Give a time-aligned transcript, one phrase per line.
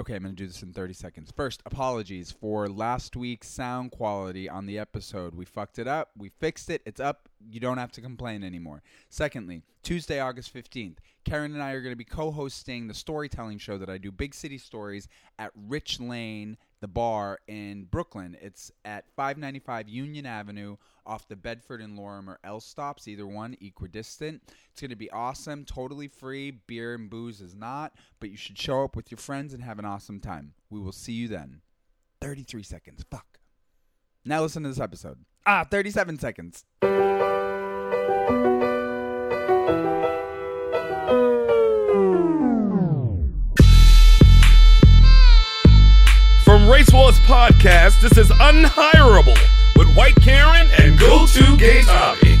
[0.00, 1.32] Okay, I'm going to do this in 30 seconds.
[1.36, 5.36] First, apologies for last week's sound quality on the episode.
[5.36, 6.10] We fucked it up.
[6.18, 6.82] We fixed it.
[6.84, 7.28] It's up.
[7.48, 8.82] You don't have to complain anymore.
[9.08, 13.58] Secondly, Tuesday, August 15th, Karen and I are going to be co hosting the storytelling
[13.58, 15.06] show that I do, Big City Stories,
[15.38, 18.36] at Rich Lane, the bar in Brooklyn.
[18.42, 20.76] It's at 595 Union Avenue
[21.06, 24.42] off the Bedford and Lorimer L stops, either one, equidistant.
[24.70, 26.50] It's going to be awesome, totally free.
[26.50, 29.78] Beer and booze is not, but you should show up with your friends and have
[29.78, 30.52] an awesome time.
[30.68, 31.62] We will see you then.
[32.20, 33.02] 33 seconds.
[33.10, 33.38] Fuck.
[34.26, 35.24] Now listen to this episode.
[35.46, 36.66] Ah, 37 seconds.
[46.70, 49.36] Race Wars Podcast, this is Unhireable
[49.76, 52.38] with White Karen and Go To Gay Tommy.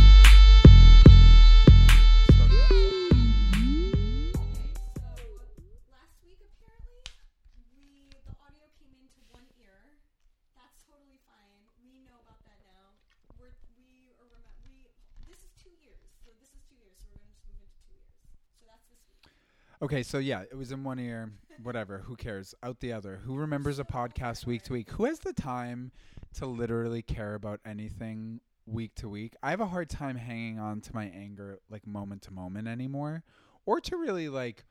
[19.82, 21.30] Okay, so yeah, it was in one ear.
[21.62, 21.98] Whatever.
[21.98, 22.54] Who cares?
[22.62, 23.20] Out the other.
[23.24, 24.90] Who remembers a podcast week to week?
[24.90, 25.92] Who has the time
[26.34, 29.34] to literally care about anything week to week?
[29.42, 33.22] I have a hard time hanging on to my anger like moment to moment anymore,
[33.66, 34.64] or to really like.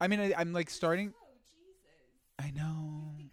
[0.00, 1.12] I mean, I, I'm like starting.
[2.38, 3.14] I know.
[3.18, 3.24] so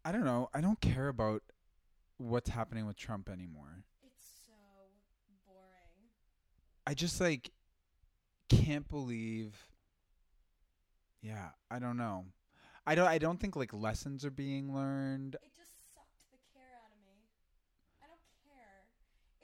[0.09, 0.49] I don't know.
[0.55, 1.43] I don't care about
[2.17, 3.85] what's happening with Trump anymore.
[4.01, 4.57] it's so
[5.45, 6.09] boring
[6.87, 7.51] I just like
[8.49, 9.69] can't believe
[11.21, 12.25] Yeah, I don't know.
[12.87, 15.37] I don't I don't think like lessons are being learned.
[15.45, 17.29] it just sucked the care out of me
[18.01, 18.89] i don't care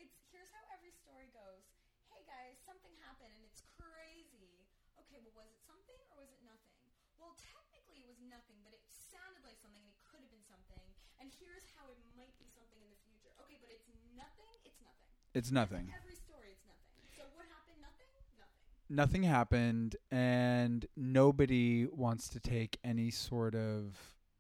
[0.02, 1.61] it's here's how every story goes
[2.09, 4.66] hey guys something happened and it's crazy
[4.97, 6.89] okay well was it something or was it nothing
[7.22, 10.44] well technically it was nothing but it sounded like something and it could have been
[10.50, 10.81] something
[11.22, 13.88] and here's how it might be something in the future okay but it's
[14.18, 15.91] nothing it's nothing It's nothing.
[16.01, 18.07] every story it's nothing so what happened nothing
[18.40, 23.95] nothing Nothing happened and nobody wants to take any sort of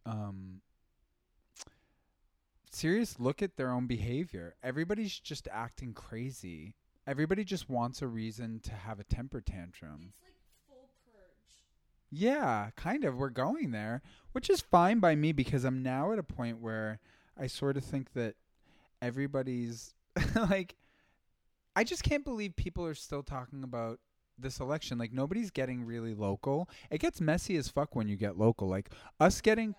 [0.05, 0.61] um
[2.71, 4.55] serious look at their own behavior.
[4.63, 6.75] Everybody's just acting crazy.
[7.07, 10.13] Everybody just wants a reason to have a temper tantrum.
[10.13, 10.33] it's like
[10.67, 11.63] full purge
[12.11, 13.17] Yeah, kind of.
[13.17, 14.01] We're going there,
[14.31, 16.99] which is fine by me because I'm now at a point where
[17.39, 18.35] I sort of think that
[19.01, 19.93] everybody's
[20.35, 20.75] like
[21.75, 23.99] I just can't believe people are still talking about
[24.37, 24.97] this election.
[24.97, 26.69] Like nobody's getting really local.
[26.89, 28.67] It gets messy as fuck when you get local.
[28.67, 29.75] Like us getting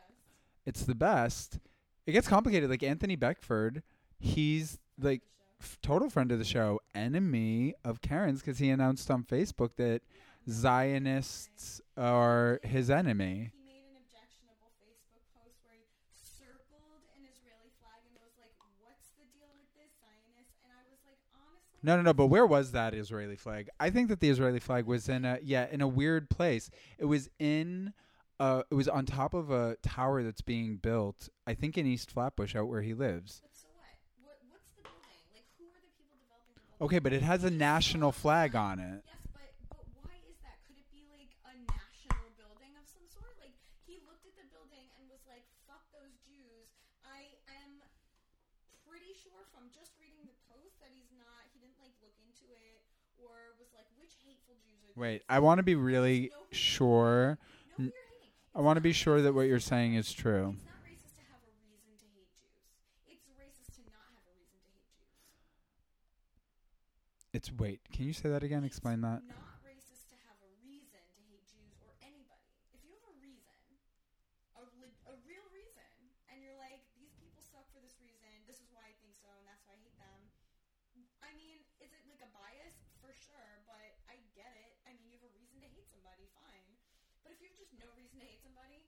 [0.64, 1.58] it's the best.
[2.06, 2.68] It gets complicated.
[2.68, 3.82] Like Anthony Beckford,
[4.18, 5.22] he's like
[5.60, 10.02] f- total friend of the show, enemy of Karen's because he announced on Facebook that
[10.48, 13.50] Zionists are his enemy.
[13.50, 18.54] He made an objectionable Facebook post where he circled an Israeli flag and was like,
[18.82, 22.12] "What's the deal with this Zionist?" And I was like, honestly, No, no, no.
[22.12, 23.70] But where was that Israeli flag?
[23.78, 26.68] I think that the Israeli flag was in a yeah in a weird place.
[26.98, 27.92] It was in.
[28.40, 31.28] Uh, it was on top of a tower that's being built.
[31.46, 33.40] I think in East Flatbush, out where he lives.
[33.40, 33.96] But so what?
[34.20, 35.22] What what's the building?
[35.32, 36.84] Like, who are the people developing the building?
[36.84, 39.00] Okay, but it has a national flag on it.
[39.06, 40.58] Yes, but but why is that?
[40.66, 43.38] Could it be like a national building of some sort?
[43.40, 43.54] Like
[43.86, 46.68] he looked at the building and was like, "Fuck those Jews."
[47.06, 47.30] I
[47.62, 47.80] am
[48.84, 51.48] pretty sure from just reading the post that he's not.
[51.56, 52.84] He didn't like look into it
[53.16, 55.22] or was like, "Which hateful Jews are?" Wait.
[55.28, 57.38] I want to be really sure.
[57.78, 58.32] No, n- you're hating.
[58.54, 60.56] I want to be sure that what you're saying is true.
[60.56, 62.64] It's not racist to have a reason to hate Jews.
[63.12, 65.12] It's racist to not have a reason to hate Jews.
[67.36, 67.80] It's wait.
[67.92, 68.64] Can you say that again?
[68.64, 69.20] Explain that.
[69.28, 72.48] Not racist to have a reason to hate Jews or anybody.
[72.72, 73.60] If you have a reason,
[74.56, 75.92] a, le- a real reason,
[76.32, 79.28] and you're like, these people suck for this reason, this is why I think so,
[79.36, 80.20] and that's why I hate them.
[81.20, 82.72] I mean, is it like a bias?
[83.04, 84.72] For sure, but I get it.
[84.88, 86.64] I mean, you have a reason to hate somebody, fine.
[87.22, 88.80] But if you have just no reason to hate somebody,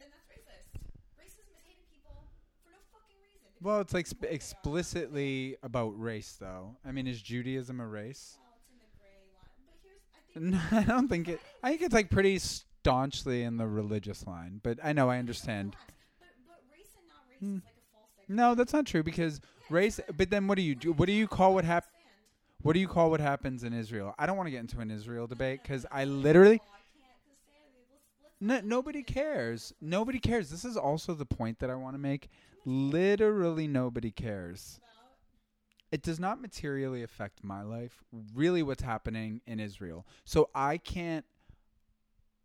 [0.00, 0.72] then that's racist.
[1.20, 2.30] Racism is hating people
[2.64, 3.44] for no fucking reason.
[3.62, 6.76] Well, it's like sp- explicitly about race, though.
[6.84, 8.38] I mean, is Judaism a race?
[8.38, 9.60] Well, it's in the gray line.
[9.66, 10.76] But here's, I.
[10.76, 11.40] No, I don't think it.
[11.62, 14.60] I think it's like pretty staunchly in the religious line.
[14.62, 15.74] But I know I understand.
[15.86, 17.56] But, but race and not race hmm.
[17.56, 20.00] is like a false No, that's not true because race.
[20.16, 20.92] But then, what do you do?
[20.92, 21.88] What do you call what hap-
[22.60, 24.14] What do you call what happens in Israel?
[24.18, 26.56] I don't want to get into an Israel debate because I literally.
[26.56, 29.72] I can't, 'cause Sandy, let's, let's No, nobody cares.
[29.80, 30.50] Nobody cares.
[30.50, 32.28] This is also the point that I want to make.
[32.66, 34.80] Literally, nobody cares.
[35.92, 38.02] It does not materially affect my life.
[38.34, 40.04] Really, what's happening in Israel.
[40.24, 41.24] So I can't.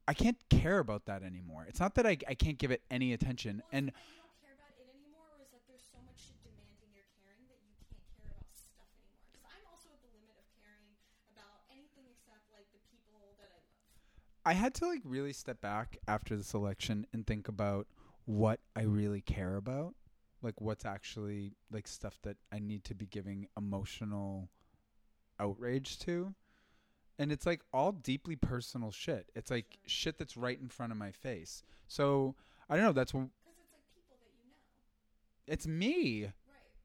[0.08, 1.66] I can't care about that anymore.
[1.68, 3.62] It's not that I, I can't give it any attention.
[3.66, 5.86] well, And is it that you don't care about it anymore, or is that there's
[5.90, 9.26] so much shit demanding your caring that you can't care about stuff anymore?
[9.32, 10.94] Because I'm also at the limit of caring
[11.34, 13.90] about anything except like the people that I love.
[14.46, 17.88] I had to like really step back after this election and think about
[18.26, 19.96] what I really care about,
[20.42, 24.50] like what's actually like stuff that I need to be giving emotional
[25.40, 26.34] outrage to.
[27.20, 29.30] And it's like all deeply personal shit.
[29.36, 31.64] It's like shit that's right in front of my face.
[31.88, 32.36] So,
[32.70, 36.24] I don't know, that's Because it's like people that you know, it's me.
[36.24, 36.32] right?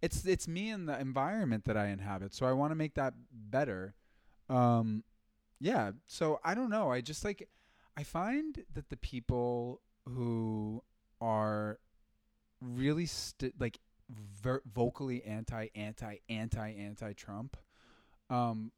[0.02, 2.34] It's it's me and the environment that I inhabit.
[2.34, 3.94] So I want to make that better.
[4.48, 5.04] Um
[5.58, 6.90] yeah, so I don't know.
[6.90, 7.48] I just like
[7.96, 10.82] I find that the people who
[11.20, 11.78] are
[12.60, 13.78] really st- like
[14.42, 17.56] ver- vocally anti anti anti anti Trump
[18.30, 18.72] um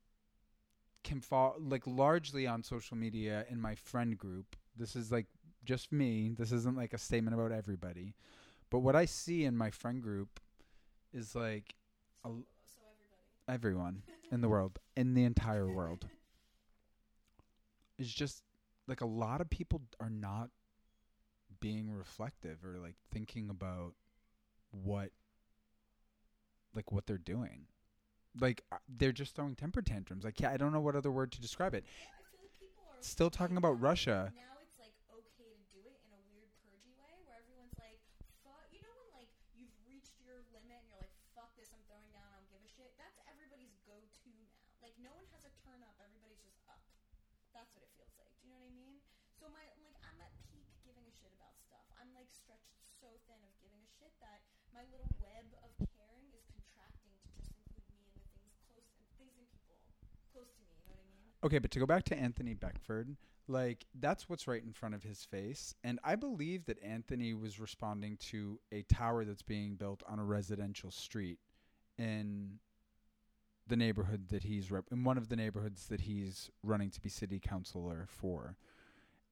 [1.05, 4.57] can fall like largely on social media in my friend group.
[4.77, 5.27] This is like
[5.65, 6.35] just me.
[6.37, 8.15] This isn't like a statement about everybody.
[8.71, 10.41] But what I see in my friend group
[11.13, 11.75] is like
[12.25, 12.81] a, So
[13.49, 16.07] everyone in the world, in the entire world,
[17.99, 18.43] is just
[18.87, 20.51] like a lot of people are not
[21.61, 23.95] being reflective or like thinking about
[24.71, 25.11] what
[26.75, 27.67] like what they're doing.
[28.39, 30.25] Like uh, they're just throwing temper tantrums.
[30.25, 31.85] Like yeah, I don't know what other word to describe it.
[31.85, 34.35] Like Still talking about Russia.
[34.35, 38.03] Now it's like okay to do it in a weird purgy way, where everyone's like,
[38.43, 41.83] "Fuck," you know when like you've reached your limit and you're like, "Fuck this, I'm
[41.87, 44.51] throwing down, I don't give a shit." That's everybody's go-to now.
[44.83, 46.83] Like no one has a turn up, everybody's just up.
[47.55, 48.35] That's what it feels like.
[48.43, 48.99] Do you know what I mean?
[49.39, 51.87] So my like I'm at peak giving a shit about stuff.
[52.03, 54.41] I'm like stretched so thin of giving a shit that
[54.73, 58.87] my little web of caring is contracting to just include me and the things close
[58.97, 59.77] and things and people
[60.31, 60.73] close to me.
[60.79, 61.31] You know what I mean?
[61.43, 63.19] Okay, but to go back to Anthony Beckford,
[63.49, 67.59] like that's what's right in front of his face, and I believe that Anthony was
[67.59, 71.39] responding to a tower that's being built on a residential street
[71.99, 72.61] in
[73.67, 77.09] the neighborhood that he's rep- in one of the neighborhoods that he's running to be
[77.09, 78.57] city councilor for.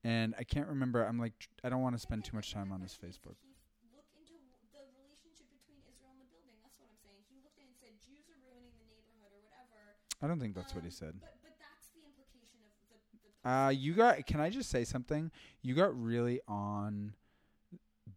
[0.04, 1.02] And I can't remember.
[1.02, 3.40] I'm like, I don't want to spend too much time on his Facebook.
[3.80, 4.36] He looked into
[4.70, 6.54] the relationship between Israel and the building.
[6.60, 7.25] That's what I'm saying.
[7.32, 9.96] He looked at it and said Jews are ruining the neighborhood or whatever.
[10.22, 11.14] I don't think that's what he Um, said.
[11.20, 12.72] But but that's the implication of
[13.12, 13.18] the.
[13.44, 14.26] the Uh, you got.
[14.26, 15.30] Can I just say something?
[15.62, 17.14] You got really on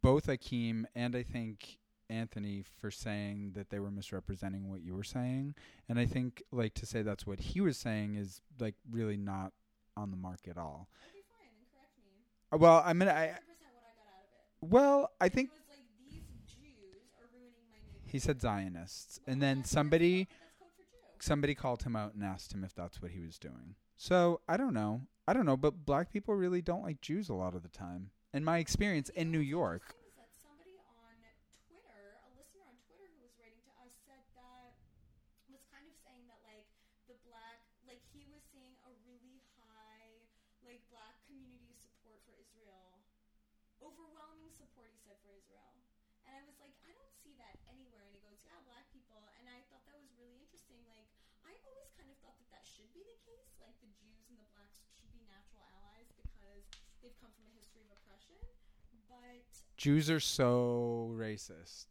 [0.01, 1.77] both Akeem and I think
[2.09, 5.55] Anthony for saying that they were misrepresenting what you were saying,
[5.87, 9.51] and I think like to say that's what he was saying is like really not
[9.97, 10.87] on the mark at all.
[11.09, 12.11] Okay, fine, correct me.
[12.53, 14.73] Uh, Well, I mean, I 100% what I got out of it.
[14.73, 17.77] well, I think He was like, these Jews are ruining my
[18.11, 21.08] he said Zionists, and then somebody That's code for Jew.
[21.23, 23.75] Somebody called him out and asked him if that's what he was doing.
[23.95, 25.01] So I don't know.
[25.27, 28.09] I don't know, but black people really don't like Jews a lot of the time.
[28.33, 29.93] In my experience in New York.
[29.93, 31.17] The thing is that somebody on
[31.69, 34.73] Twitter, a listener on Twitter who was writing to us, said that
[35.49, 36.65] was kind of saying that like
[37.09, 40.13] the black, like he was seeing a really high
[40.65, 43.01] like black community support for Israel,
[43.81, 44.93] overwhelming support.
[44.93, 45.73] He said for Israel,
[46.29, 48.05] and I was like, I don't see that anywhere.
[48.05, 50.81] And he goes, Yeah, black people, and I thought that was really interesting.
[50.85, 51.09] Like
[51.41, 53.49] I always kind of thought that that should be the case.
[53.57, 56.65] Like the Jews and the blacks should be natural allies because
[57.01, 58.35] they've come from a history of oppression.
[59.07, 59.45] But
[59.77, 61.87] Jews are so racist.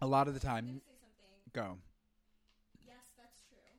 [0.00, 1.54] A lot of the time, gonna say something.
[1.54, 1.78] go.
[2.84, 3.72] Yes, that's true.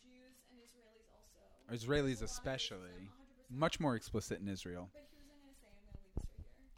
[0.00, 1.44] Jews and Israelis also.
[1.68, 2.98] Israelis There's a lot of especially.
[3.04, 3.52] 100%.
[3.52, 4.88] Much more explicit in Israel.
[4.92, 5.68] But here's what I'm gonna say.
[5.68, 6.72] I'm gonna leave this right here.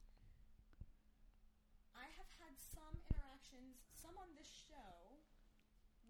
[1.94, 5.22] I have had some interactions, some on this show,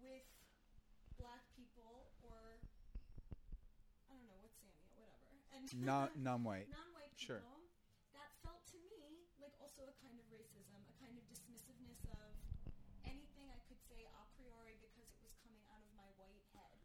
[0.01, 0.25] with
[1.21, 2.57] black people or
[4.09, 5.21] I don't know what's Samuel,
[5.77, 6.67] Not non-white.
[6.69, 7.41] non-white people Sure.
[8.13, 12.33] that felt to me like also a kind of racism, a kind of dismissiveness of
[13.05, 16.77] anything I could say a priori because it was coming out of my white head.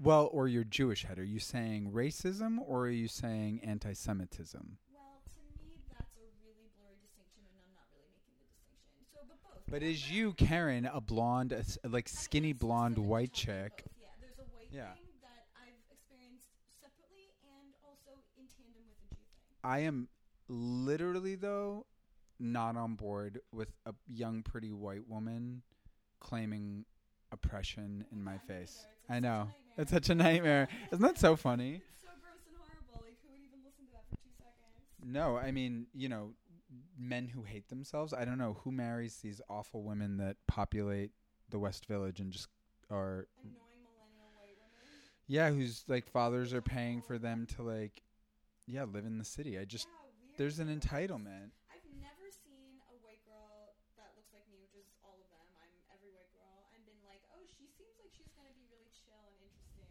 [0.00, 1.18] Well, or your Jewish head.
[1.18, 4.78] Are you saying racism or are you saying anti-Semitism?
[4.92, 9.02] Well, to me, that's a really blurry distinction, and I'm not really making the distinction.
[9.12, 9.62] So, but both.
[9.70, 13.84] But is you, Karen, a blonde, a like skinny blonde white chick?
[14.00, 14.94] Yeah, there's a white Yeah.
[19.64, 20.08] I am
[20.48, 21.86] literally though
[22.38, 25.62] not on board with a young pretty white woman
[26.20, 26.84] claiming
[27.30, 28.86] oppression in my face.
[29.08, 29.48] I know.
[29.78, 30.68] It's such a nightmare.
[30.90, 31.82] Isn't that so funny?
[31.88, 32.36] It's so gross.
[35.04, 36.30] No, I mean, you know,
[36.98, 38.12] men who hate themselves.
[38.12, 41.10] I don't know who marries these awful women that populate
[41.50, 42.48] the West Village and just
[42.90, 44.90] are Annoying millennial white women.
[45.26, 48.02] yeah, whose like fathers are paying for them to like
[48.66, 49.58] yeah, live in the city.
[49.58, 51.52] I just yeah, there's an entitlement.
[51.70, 55.46] I've never seen a white girl that looks like me, which is all of them.
[55.60, 58.90] I'm every white girl, and been like, oh, she seems like she's gonna be really
[58.92, 59.88] chill and interesting.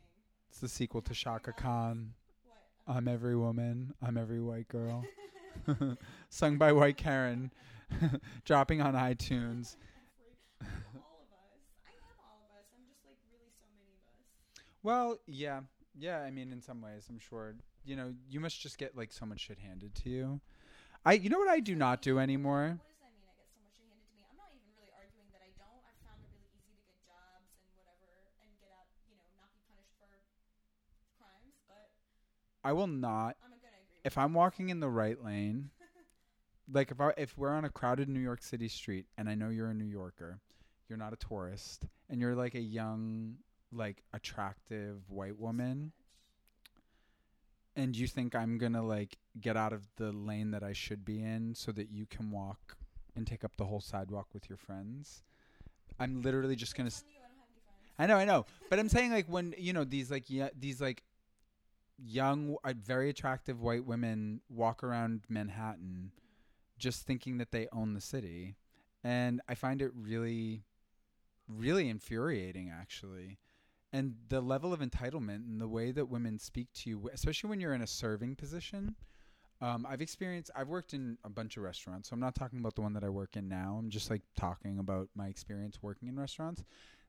[0.50, 2.14] It's the sequel to Chaka Khan.
[2.48, 2.96] What?
[2.96, 5.04] I'm every woman, I'm every white girl.
[6.30, 7.52] Sung by White Karen.
[8.46, 9.76] Dropping on iTunes.
[10.62, 11.62] All of us.
[11.86, 12.68] I am all of us.
[12.74, 14.24] I'm just like really so many of us.
[14.84, 15.62] Well, yeah.
[15.98, 17.56] Yeah, I mean in some ways, I'm sure.
[17.84, 20.40] You know, you must just get like so much shit handed to you.
[21.06, 22.78] I you know what I do not do anymore?
[22.78, 23.26] What does that mean?
[23.26, 24.22] I get so much shit handed to me.
[24.30, 25.82] I'm not even really arguing that I don't.
[25.82, 28.86] I've found it really easy to get jobs and whatever, and get out.
[29.10, 30.06] You know, not be punished for
[31.18, 31.58] crimes.
[31.66, 31.90] But
[32.62, 34.06] I will not I'm gonna agree.
[34.06, 35.74] if I'm walking in the right lane,
[36.70, 39.50] like if I if we're on a crowded New York City street and I know
[39.50, 40.38] you're a New Yorker,
[40.86, 43.42] you're not a tourist, and you're like a young,
[43.74, 45.94] like attractive white woman,
[47.82, 51.22] and you think I'm gonna like get out of the lane that I should be
[51.22, 52.78] in so that you can walk
[53.16, 55.24] and take up the whole sidewalk with your friends,
[56.00, 56.90] I'm literally just gonna.
[56.90, 57.18] That's s- on you.
[57.20, 57.96] I don't have any friends.
[58.00, 60.80] I know, I know, but I'm saying like when you know these like yeah these
[60.82, 61.04] like
[62.04, 66.12] young, uh, very attractive white women walk around Manhattan,
[66.78, 68.56] just thinking that they own the city,
[69.04, 70.64] and I find it really,
[71.48, 73.38] really infuriating actually,
[73.94, 77.60] and the level of entitlement and the way that women speak to you, especially when
[77.60, 78.96] you're in a serving position.
[79.60, 80.50] Um, I've experienced.
[80.56, 83.04] I've worked in a bunch of restaurants, so I'm not talking about the one that
[83.04, 83.78] I work in now.
[83.78, 86.64] I'm just like talking about my experience working in restaurants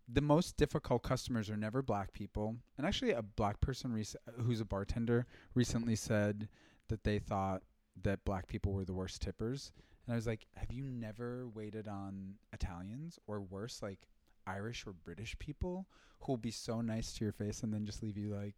[0.08, 2.56] the most difficult customers are never black people.
[2.76, 6.48] And actually, a black person rec- who's a bartender recently said
[6.88, 7.62] that they thought
[8.02, 9.72] that black people were the worst tippers.
[10.06, 14.00] And I was like, have you never waited on Italians or worse, like
[14.46, 15.86] Irish or British people
[16.20, 18.54] who will be so nice to your face and then just leave you like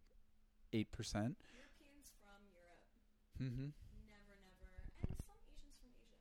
[0.73, 0.85] 8%?
[0.93, 2.81] Europeans from Europe.
[3.41, 3.69] Mm-hmm.
[4.05, 4.69] Never, never.
[5.01, 6.19] And some Asians from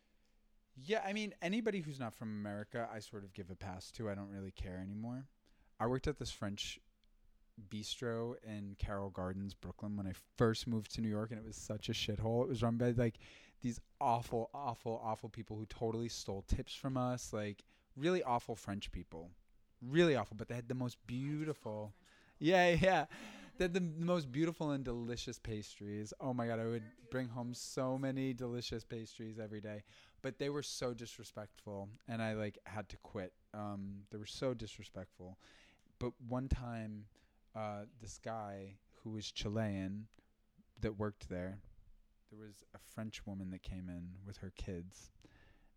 [0.00, 0.92] Asia.
[0.92, 4.08] Yeah, I mean, anybody who's not from America, I sort of give a pass to.
[4.08, 5.26] I don't really care anymore.
[5.80, 6.78] I worked at this French
[7.70, 11.56] bistro in Carroll Gardens, Brooklyn, when I first moved to New York, and it was
[11.56, 12.42] such a shithole.
[12.42, 13.18] It was run by like
[13.62, 17.32] these awful, awful, awful people who totally stole tips from us.
[17.32, 17.64] Like
[17.96, 19.30] really awful French people,
[19.82, 20.36] really awful.
[20.36, 21.94] But they had the most beautiful.
[22.38, 23.06] Yeah, yeah.
[23.56, 26.12] They had the most beautiful and delicious pastries.
[26.20, 29.82] Oh my god, I would bring home so many delicious pastries every day.
[30.22, 33.32] But they were so disrespectful and I like had to quit.
[33.52, 35.38] Um they were so disrespectful.
[35.98, 37.06] But one time
[37.56, 40.06] uh this guy who was Chilean
[40.80, 41.58] that worked there,
[42.30, 45.10] there was a French woman that came in with her kids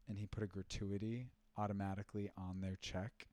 [0.08, 1.28] and he put a gratuity
[1.58, 3.28] automatically on their check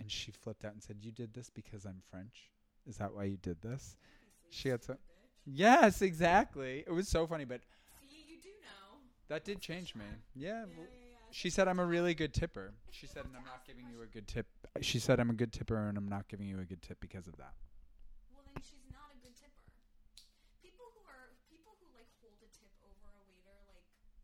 [0.00, 2.50] and she flipped out and said, "You did this because I'm French."
[2.86, 3.96] Is that why you did this?
[4.50, 4.96] She had to.
[5.44, 6.84] Yes, exactly.
[6.86, 7.60] It was so funny, but
[8.00, 9.00] See, you do know.
[9.28, 10.04] that did change me.
[10.34, 10.48] Yeah.
[10.48, 11.16] Yeah, well, yeah, yeah.
[11.30, 12.72] She said I'm a really good tipper.
[12.90, 14.46] She said, and I'm not giving you a good tip.
[14.80, 17.26] She said I'm a good tipper, and I'm not giving you a good tip because
[17.26, 17.52] of that.
[18.32, 19.66] Well, then she's not a good tipper.
[20.62, 23.60] People who are people who like hold a tip over a waiter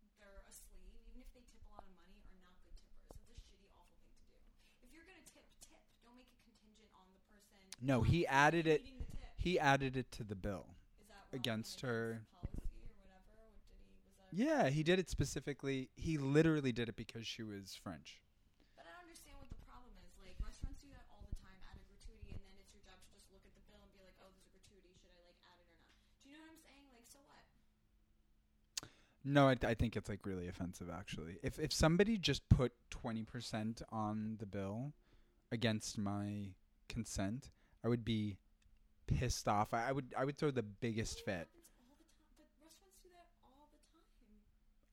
[0.00, 2.72] like they're a slave, even if they tip a lot of money, are not good
[2.78, 3.12] tippers.
[3.20, 4.40] It's a shitty, awful thing to do.
[4.84, 5.80] If you're gonna tip, tip.
[6.04, 7.60] Don't make it contingent on the person.
[7.84, 8.80] No, he added it.
[8.82, 9.28] eating the tip.
[9.36, 10.66] He added it to the bill.
[11.00, 11.38] Is that wrong?
[11.40, 13.36] against her- that's the Policy or whatever.
[13.36, 14.00] What did he?
[14.00, 14.64] Was that?
[14.64, 15.90] Yeah, he did it specifically.
[15.96, 18.22] He literally did it because she was French.
[18.76, 20.10] But I don't understand what the problem is.
[20.16, 22.96] Like restaurants do that all the time, add a gratuity, and then it's your job
[23.04, 24.96] to just look at the bill and be like, oh, there's a gratuity.
[24.96, 25.92] Should I like add it or not?
[26.24, 26.84] Do you know what I'm saying?
[26.88, 27.44] Like, so what?
[29.26, 31.36] No, I, I think it's like really offensive actually.
[31.44, 34.92] If if somebody just put 20% on the bill
[35.52, 36.56] against my
[36.88, 37.50] consent,
[37.84, 38.38] I would be
[39.06, 39.74] pissed off.
[39.74, 41.48] I, I would I would throw the biggest fit.
[41.52, 42.00] all the time.
[42.38, 44.34] But restaurants do that all the time.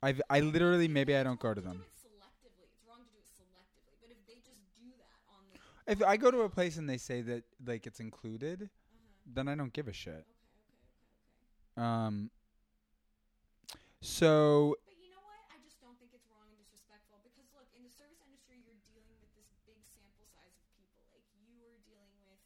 [0.04, 1.82] I've I literally maybe I don't go to them.
[1.82, 2.68] it selectively.
[2.68, 3.96] It's wrong to do it selectively.
[4.02, 5.58] But if they just do that on the.
[5.92, 9.34] If I go to a place and they say that like it's included, Uh-huh.
[9.34, 10.26] then I don't give a shit.
[10.28, 11.82] Okay, okay, okay, okay.
[11.82, 12.30] Um
[14.02, 15.40] so But you know what?
[15.54, 18.82] I just don't think it's wrong and disrespectful because look, in the service industry, you're
[18.92, 21.06] dealing with this big sample size of people.
[21.14, 22.42] Like you are dealing with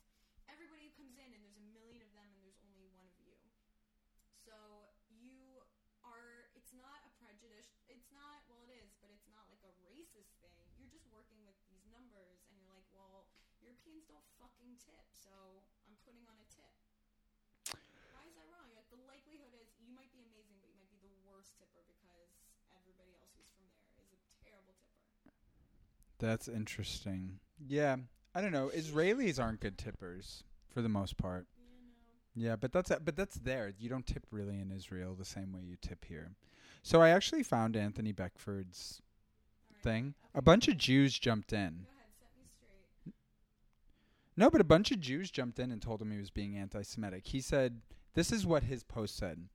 [0.52, 3.16] everybody who comes in, and there's a million of them, and there's only one of
[3.24, 3.40] you.
[4.44, 4.56] So
[5.08, 5.64] you
[6.04, 6.52] are.
[6.60, 7.72] It's not a prejudice.
[7.88, 8.44] It's not.
[8.52, 10.60] Well, it is, but it's not like a racist thing.
[10.76, 13.32] You're just working with these numbers, and you're like, well,
[13.64, 15.34] Europeans don't fucking tip, so
[15.90, 16.70] I'm putting on a tip.
[18.14, 18.70] Why is that wrong?
[18.78, 21.82] Like the likelihood is you might be amazing, but you might be the worst tipper
[21.90, 22.30] because
[22.78, 25.10] everybody else who's from there is a terrible tipper.
[26.22, 27.42] That's interesting.
[27.58, 27.98] Yeah,
[28.38, 28.70] I don't know.
[28.70, 31.50] Israelis aren't good tippers for the most part.
[32.36, 33.72] Yeah, but that's but that's there.
[33.80, 36.36] You don't tip really in Israel the same way you tip here.
[36.84, 39.02] So I actually found Anthony Beckford's
[39.72, 39.82] right.
[39.82, 40.14] thing.
[40.36, 40.78] A bunch of.
[40.78, 41.60] Jews jumped in.
[41.60, 43.16] Go ahead, set me straight.
[44.38, 47.28] No, but a bunch of Jews jumped in and told him he was being anti-Semitic.
[47.28, 47.82] He said,
[48.14, 49.48] "This is what his post said.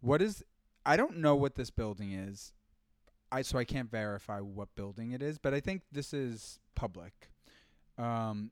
[0.00, 0.42] What is?
[0.84, 2.52] I don't know what this building is.
[3.30, 7.30] I so I can't verify what building it is, but I think this is public.
[7.98, 8.50] Um,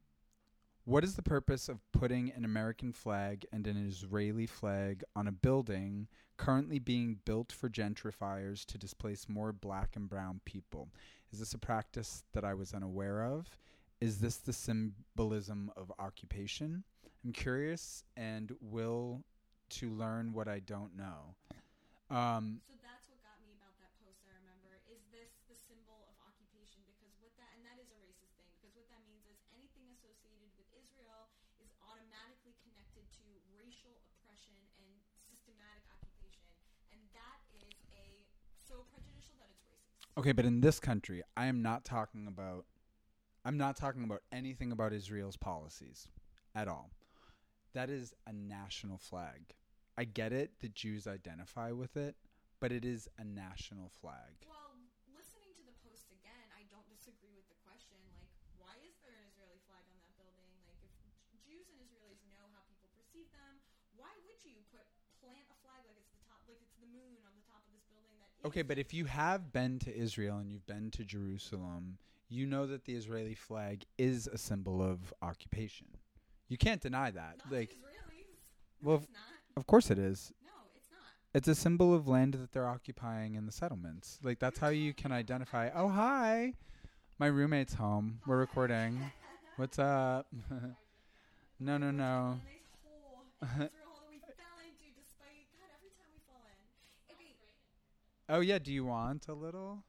[0.84, 5.32] what is the purpose of putting an American flag and an Israeli flag on a
[5.32, 10.88] building currently being built for gentrifiers to displace more black and brown people?
[11.30, 13.58] Is this a practice that I was unaware of?
[14.00, 16.84] Is this the symbolism of occupation?
[17.24, 19.24] I'm curious and will
[19.76, 21.36] to learn what I don't know.
[22.08, 24.24] Um, So that's what got me about that post.
[24.24, 24.80] I remember.
[24.88, 26.80] Is this the symbol of occupation?
[26.88, 28.48] Because what that and that is a racist thing.
[28.56, 31.28] Because what that means is anything associated with Israel
[31.60, 34.96] is automatically connected to racial oppression and
[35.28, 36.48] systematic occupation,
[36.90, 38.24] and that is a
[38.56, 40.08] so prejudicial that it's racist.
[40.16, 42.64] Okay, but in this country, I am not talking about
[43.44, 46.08] I'm not talking about anything about Israel's policies
[46.54, 46.90] at all.
[47.72, 49.56] That is a national flag.
[49.96, 52.16] I get it the Jews identify with it,
[52.60, 54.44] but it is a national flag.
[54.44, 54.76] Well,
[55.16, 57.96] listening to the post again, I don't disagree with the question.
[58.04, 58.20] Like,
[58.60, 60.52] why is there an Israeli flag on that building?
[60.68, 60.76] Like,
[61.32, 63.64] if Jews and Israelis know how people perceive them,
[63.96, 64.84] why would you put
[65.24, 67.72] plant a flag like it's the top, like it's the moon on the top of
[67.72, 68.12] this building?
[68.20, 71.96] That Okay, but if you have been to Israel and you've been to Jerusalem,
[72.30, 75.88] you know that the Israeli flag is a symbol of occupation.
[76.48, 77.38] You can't deny that.
[77.44, 78.82] not Like, Israelis.
[78.82, 79.20] well, it's not.
[79.56, 80.32] of course it is.
[80.44, 81.00] No, it's not.
[81.34, 84.18] It's a symbol of land that they're occupying in the settlements.
[84.22, 85.70] Like that's how you can identify.
[85.74, 86.54] Oh hi,
[87.18, 88.20] my roommate's home.
[88.26, 89.00] We're recording.
[89.56, 90.26] What's up?
[91.60, 92.04] no, no, no.
[92.04, 95.68] A nice hole in Israel that we fell into, despite God.
[95.76, 97.14] Every time we fall in.
[97.14, 97.34] Okay,
[98.28, 98.58] Oh yeah.
[98.58, 99.82] Do you want a little?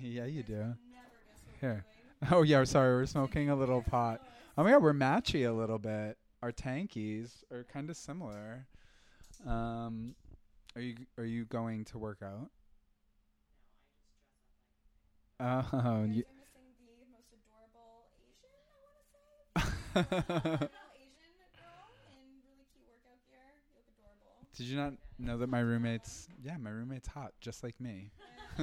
[0.00, 0.54] Yeah, you do.
[0.54, 1.86] would Never guess what Here.
[2.30, 2.64] Oh yeah.
[2.64, 4.20] Sorry, we're smoking a little pot.
[4.56, 6.16] Oh my god, we're matchy a little bit.
[6.42, 8.66] Our tankies are kind of similar.
[9.46, 10.14] Um,
[10.74, 12.50] are you are you going to work out?
[15.40, 16.64] Oh, You guys you, are missing
[17.00, 20.16] the most adorable Asian, I want to say.
[20.64, 23.52] Little Asian girl in really cute workout gear.
[23.68, 24.56] You.
[24.56, 28.12] Did you not know that my roommate's yeah, my roommate's hot, just like me.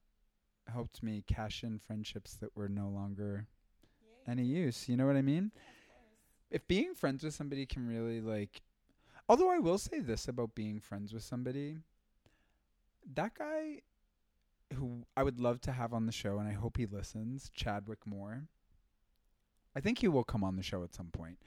[0.69, 3.47] helped me cash in friendships that were no longer
[4.03, 4.33] Yay.
[4.33, 4.89] any use.
[4.89, 5.53] You know what I mean?
[5.55, 5.63] Yeah,
[6.51, 8.63] if being friends with somebody can really like
[9.29, 11.79] although I will say this about being friends with somebody
[13.15, 13.81] that guy
[14.75, 18.07] who I would love to have on the show and I hope he listens Chadwick
[18.07, 18.45] Moore
[19.77, 21.39] I think he will come on the show at some point.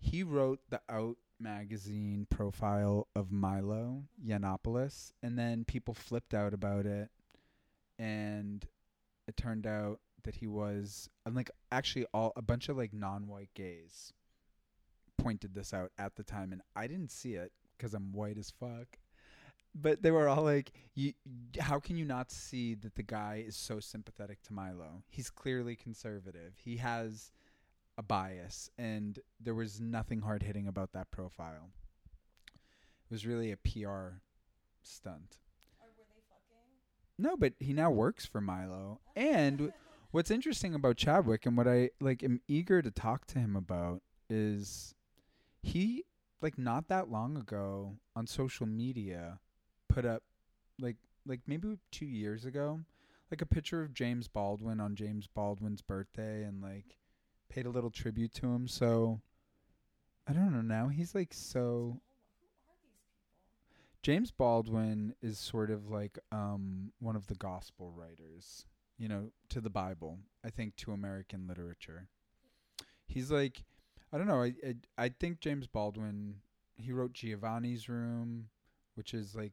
[0.00, 6.86] He wrote the Out magazine profile of Milo Yiannopoulos and then people flipped out about
[6.86, 7.10] it
[7.98, 8.64] and
[9.26, 13.52] it turned out that he was and like actually all a bunch of like non-white
[13.54, 14.12] gays
[15.18, 18.50] pointed this out at the time and I didn't see it cuz I'm white as
[18.50, 18.98] fuck
[19.74, 21.12] but they were all like you
[21.60, 25.74] how can you not see that the guy is so sympathetic to Milo he's clearly
[25.76, 27.30] conservative he has
[27.98, 31.70] a bias and there was nothing hard hitting about that profile
[32.54, 34.18] it was really a PR
[34.82, 35.38] stunt
[35.80, 37.18] Or were they fucking?
[37.18, 39.00] no, but he now works for Milo.
[39.14, 39.72] And
[40.10, 44.02] what's interesting about Chadwick and what I like am eager to talk to him about
[44.30, 44.94] is
[45.62, 46.04] he
[46.40, 49.38] like not that long ago on social media
[49.94, 50.22] put up
[50.80, 52.80] like like maybe 2 years ago
[53.30, 56.98] like a picture of James Baldwin on James Baldwin's birthday and like
[57.48, 58.68] paid a little tribute to him.
[58.68, 59.20] So
[60.26, 62.00] I don't know now he's like so?
[64.02, 68.66] James Baldwin is sort of like um one of the gospel writers.
[68.98, 70.18] you know, to the Bible.
[70.44, 72.08] I think to American literature.
[73.06, 73.64] He's like,
[74.12, 74.42] I don't know.
[74.42, 76.36] I I, I think James Baldwin.
[76.76, 78.48] He wrote Giovanni's Room,
[78.94, 79.52] which is like,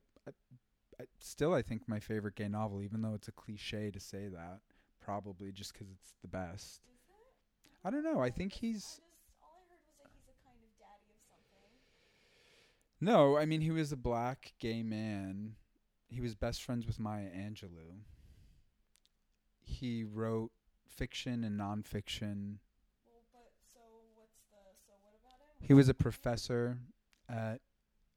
[1.20, 4.60] still I think my favorite gay novel, even though it's a cliche to say that.
[5.02, 6.82] Probably just 'cause it's the best.
[6.86, 7.88] Is it?
[7.88, 8.20] I don't know.
[8.20, 9.02] I think I he's just
[9.42, 11.72] I like he's kind of daddy of something.
[13.02, 13.38] no.
[13.38, 15.56] I mean, he was a black gay man.
[16.10, 18.02] He was best friends with Maya Angelou.
[19.64, 20.52] He wrote
[20.88, 22.58] fiction and nonfiction.
[23.06, 23.80] Well, but so
[24.16, 25.68] what's the so what about him?
[25.68, 26.80] He was a professor
[27.30, 27.62] at,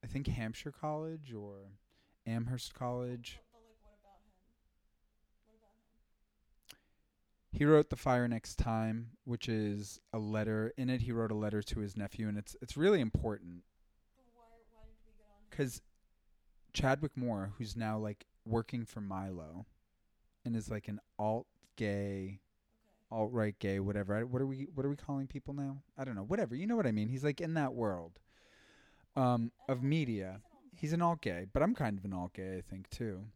[0.03, 1.71] I think, Hampshire College or
[2.27, 3.39] Amherst College.
[3.53, 4.33] But, but like, what about him?
[5.47, 7.59] What about him?
[7.59, 10.73] He wrote The Fire Next Time, which is a letter.
[10.77, 13.63] In it, he wrote a letter to his nephew, and it's it's really important
[14.35, 15.37] why why did we get on?
[15.51, 15.83] because
[16.73, 19.67] Chadwick Moore, who's now like working for Milo,
[20.45, 22.41] and is like an alt gay,
[23.13, 23.21] Okay.
[23.21, 24.17] alt right gay, whatever.
[24.17, 25.83] I- What are we what are we calling people now?
[25.99, 26.25] I don't know.
[26.25, 26.55] Whatever.
[26.55, 27.09] You know what I mean?
[27.09, 28.19] He's like in that world
[29.15, 30.41] um, of media.
[30.83, 32.61] He's an alt- He's an alt gay, but I'm kind of an alt gay, I
[32.61, 33.27] think too.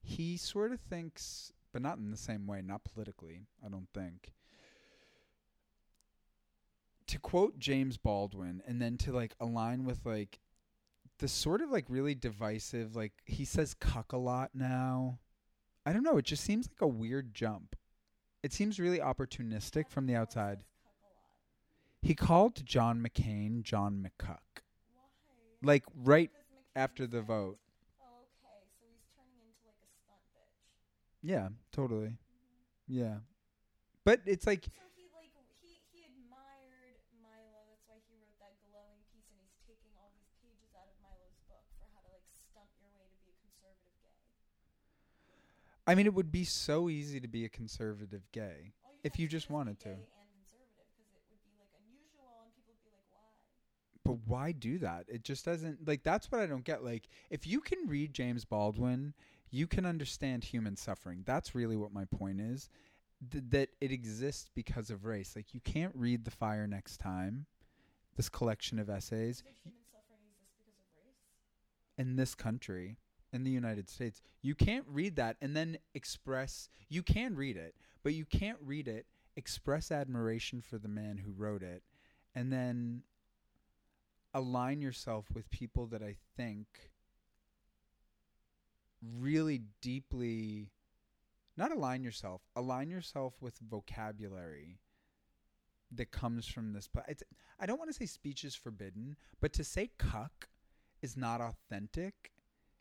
[0.00, 4.32] He sort of thinks, but not in the same way, not politically, I don't think.
[7.08, 10.38] To quote James Baldwin and then to like align with like
[11.18, 15.18] the sort of like really divisive, like he says cuck a lot now.
[15.84, 17.74] I don't know, it just seems like a weird jump.
[18.44, 20.58] It seems really opportunistic from the outside.
[20.58, 22.02] says cuck a lot.
[22.02, 24.62] He called John McCain John McCuck.
[25.66, 26.30] Like right
[26.76, 27.58] after the vote.
[27.98, 28.62] Oh, okay.
[28.78, 30.54] So he's turning into like a stunt bitch.
[31.26, 32.14] Yeah, totally.
[32.14, 33.02] Mm-hmm.
[33.02, 33.16] Yeah.
[34.06, 37.66] But it's like So he like he he admired Milo.
[37.66, 40.94] That's why he wrote that glowing piece, and he's taking all these pages out of
[41.02, 44.22] Milo's book for how to like stunt your way to be a conservative gay.
[45.90, 48.70] I mean it would be so easy to be a conservative gay.
[49.02, 49.98] If you just wanted to.
[49.98, 53.26] gay and conservative, because it would be like unusual, and people would be like, why?
[54.06, 55.06] But why do that?
[55.08, 56.84] It just doesn't like that's what I don't get.
[56.84, 59.14] Like if you can read James Baldwin,
[59.50, 61.22] you can understand human suffering.
[61.26, 62.68] That's really what my point is.
[63.32, 65.34] Th- that it exists because of race.
[65.34, 67.46] Like you can't read The Fire Next Time,
[68.16, 72.06] this collection of essays human suffering exist because of race?
[72.06, 72.98] in this country
[73.32, 74.22] in the United States.
[74.42, 78.86] You can't read that and then express you can read it, but you can't read
[78.86, 81.82] it, express admiration for the man who wrote it,
[82.34, 83.02] and then
[84.36, 86.66] align yourself with people that I think
[89.02, 90.70] really deeply
[91.56, 94.78] not align yourself, align yourself with vocabulary
[95.90, 97.22] that comes from this pla- it's
[97.58, 100.48] I don't want to say speech is forbidden, but to say cuck
[101.00, 102.32] is not authentic.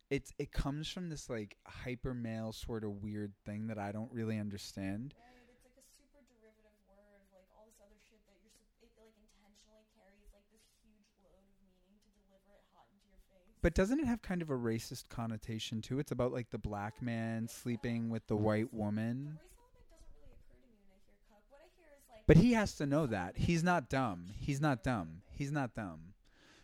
[0.09, 4.11] It's it comes from this like hyper male sort of weird thing that I don't
[4.11, 5.13] really understand.
[5.15, 5.47] Right.
[5.47, 8.91] It's like a super derivative word, like all this other shit that you're sup- it
[8.99, 13.23] like intentionally carries like this huge load of meaning to deliver it hot into your
[13.31, 13.54] face.
[13.65, 15.97] But doesn't it have kind of a racist connotation too?
[15.97, 19.39] It's about like the black man sleeping with the white woman.
[19.39, 21.41] race element doesn't really occur to me when I hear cuck.
[21.49, 22.27] What I hear is like.
[22.27, 23.37] But he has to know that.
[23.37, 24.27] He's not dumb.
[24.37, 25.23] He's not dumb.
[25.31, 26.13] He's not dumb.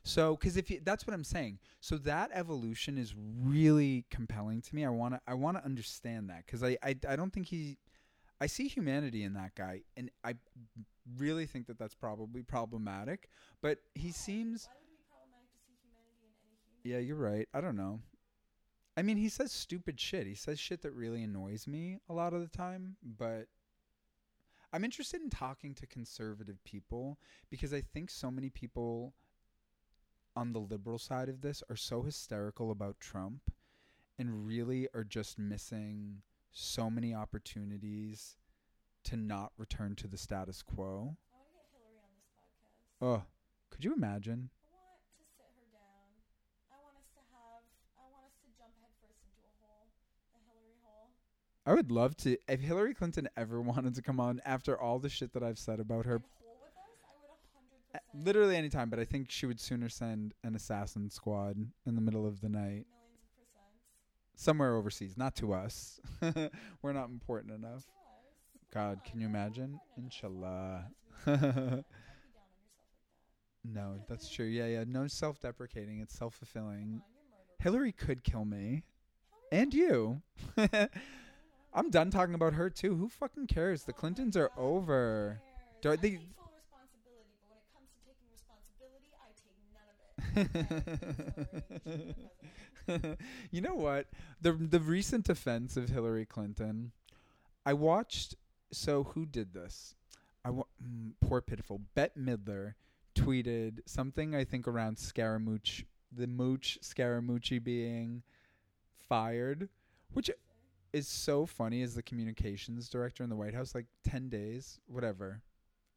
[0.04, 1.58] So, because if you, that's what I'm saying.
[1.80, 4.86] So that evolution is really compelling to me.
[4.86, 7.80] I want to, I want to understand that because I, I, I don't think he,
[8.40, 10.36] I see humanity in that guy, and I
[11.18, 13.28] really think that that's probably problematic.
[13.60, 16.71] But he seems, Why would it be problematic to see humanity in any human?
[16.84, 17.48] Yeah, you're right.
[17.54, 18.00] I don't know.
[18.98, 20.28] I mean, he says stupid shit.
[20.28, 23.48] He says shit that really annoys me a lot of the time, but
[24.74, 27.18] I'm interested in talking to conservative people
[27.50, 29.14] because I think so many people
[30.36, 33.42] on the liberal side of this are so hysterical about Trump
[34.18, 38.38] and really are just missing so many opportunities
[39.04, 41.18] to not return to the status quo.
[41.34, 43.02] I want to get Hillary on this podcast.
[43.02, 43.24] Oh,
[43.72, 44.52] could you imagine?
[44.72, 46.08] I want to sit her down.
[46.70, 47.64] I want us to have.
[47.98, 49.90] I want us to jump headfirst into a hole,
[50.38, 51.12] a Hillary hole.
[51.66, 52.38] I would love to.
[52.48, 55.80] If Hillary Clinton ever wanted to come on after all the shit that I've said
[55.80, 59.06] about her, And hole with us, I would a hundred uh, literally anytime, but I
[59.06, 62.86] think she would sooner send an assassin squad in the middle of the night
[64.34, 66.00] of somewhere overseas, not to us.
[66.82, 67.86] We're not important enough.
[68.74, 69.80] God, can you imagine?
[69.98, 70.88] Inshallah.
[71.26, 73.06] Don't be down on yourself like
[73.64, 73.64] that.
[73.64, 74.46] No, that's true.
[74.48, 74.84] Yeah, yeah.
[74.88, 76.00] No self deprecating.
[76.00, 76.68] It's self fulfilling.
[76.74, 77.60] Come on, you're murderous.
[77.60, 78.84] Hillary could kill me.
[79.52, 80.22] And you.
[81.74, 82.96] I'm done talking about her too.
[82.96, 83.84] Who fucking cares?
[83.84, 85.40] The Clintons are over.
[85.82, 89.32] Do I I think- take full responsibility, but when it comes to taking responsibility, I
[89.40, 90.58] take none of it.
[90.58, 93.18] Okay, Hillary, you should be the
[93.52, 94.08] you know what?
[94.42, 96.92] The the recent defense of Hillary Clinton,
[97.66, 98.36] I watched.
[98.74, 99.96] So who did this?
[100.46, 102.74] I wa- mm, poor pitiful Bette Midler
[103.16, 108.24] tweeted something I think around Scaramouche, the mooch Scaramucci being
[109.10, 109.70] fired,
[110.14, 110.30] which
[110.94, 113.74] is so funny as the communications director in the White House.
[113.76, 115.42] Like ten days, whatever.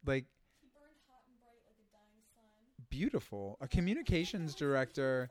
[0.05, 0.25] Like
[0.61, 2.45] He burned hot and bright like a dying sun.
[2.89, 3.57] beautiful.
[3.61, 5.29] A communications director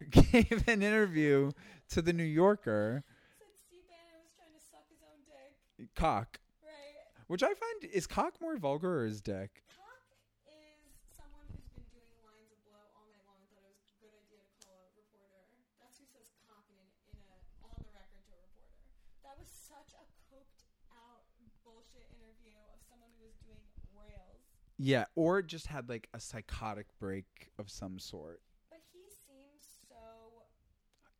[0.00, 0.48] beautiful to watch.
[0.48, 1.52] gave an interview
[1.90, 3.04] to the New Yorker
[3.38, 5.94] Said Steve Bannon was trying to suck his own dick.
[5.94, 7.06] cock, Right.
[7.28, 9.62] which I find is cock more vulgar or is dick?
[9.76, 10.02] Cock
[10.48, 10.82] is
[11.14, 13.96] someone who's been doing lines of blow all night long and thought it was a
[14.02, 15.44] good idea to call a reporter.
[15.78, 17.36] That's who says cock in, an, in a
[17.68, 18.80] on the record to a reporter.
[19.24, 20.64] That was such a coked
[20.96, 21.24] out
[21.64, 23.64] bullshit interview of someone who was doing
[23.96, 24.44] rails.
[24.86, 28.40] Yeah, or just had like a psychotic break of some sort.
[28.70, 29.96] But he seems so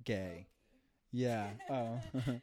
[0.05, 0.46] Gay.
[1.11, 1.48] Yeah.
[1.68, 1.98] Oh.
[2.12, 2.38] Similar.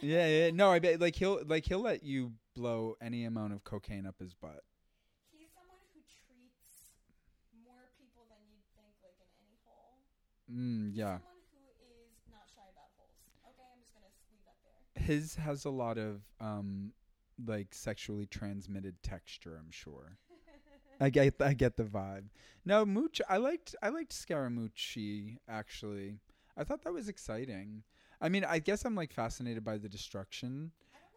[0.00, 0.50] yeah, yeah.
[0.52, 4.14] No, I bet like he'll like he'll let you blow any amount of cocaine up
[4.20, 4.62] his butt.
[5.36, 6.94] He's someone who treats
[7.66, 9.98] more people than you'd think, like in any hole.
[10.48, 11.18] Mm, yeah.
[11.18, 11.34] Someone
[11.82, 13.18] who is not shy about holes.
[13.42, 15.02] Okay, I'm just gonna leave that there.
[15.02, 16.92] His has a lot of um
[17.44, 20.16] like sexually transmitted texture, I'm sure.
[21.00, 22.24] I get I get the vibe.
[22.64, 26.18] No, Mooch I liked I liked Scaramucci actually.
[26.56, 27.82] I thought that was exciting.
[28.20, 30.72] I mean, I guess I'm like fascinated by the destruction.
[30.92, 31.12] I don't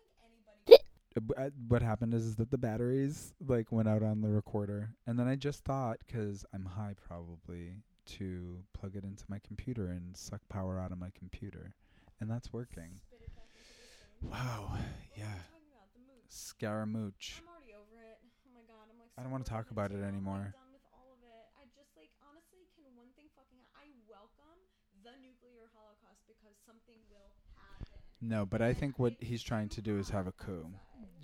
[0.65, 0.83] think
[1.17, 1.47] anybody.
[1.47, 5.27] Uh, What happened is that the batteries like went out on the recorder, and then
[5.27, 7.77] I just thought because I'm high probably
[8.17, 11.73] to plug it into my computer and suck power out of my computer,
[12.19, 12.99] and that's working.
[13.07, 14.31] Spit it back into the sink.
[14.31, 14.77] Wow,
[15.17, 15.89] yeah, are we talking about?
[15.93, 16.29] The moose.
[16.29, 17.41] Scaramouche.
[17.41, 18.19] I'm already over it.
[18.45, 19.10] Oh my god, I'm like.
[19.21, 20.01] I don't wanna talk about it too.
[20.01, 20.49] I'm, anymore.
[20.49, 21.45] Done with all of it.
[21.53, 23.61] I just like honestly, can one thing fucking?
[23.77, 24.57] I welcome
[25.05, 28.01] the nuclear holocaust because something will happen.
[28.17, 30.65] No, but I think what he's trying to do is have a coup.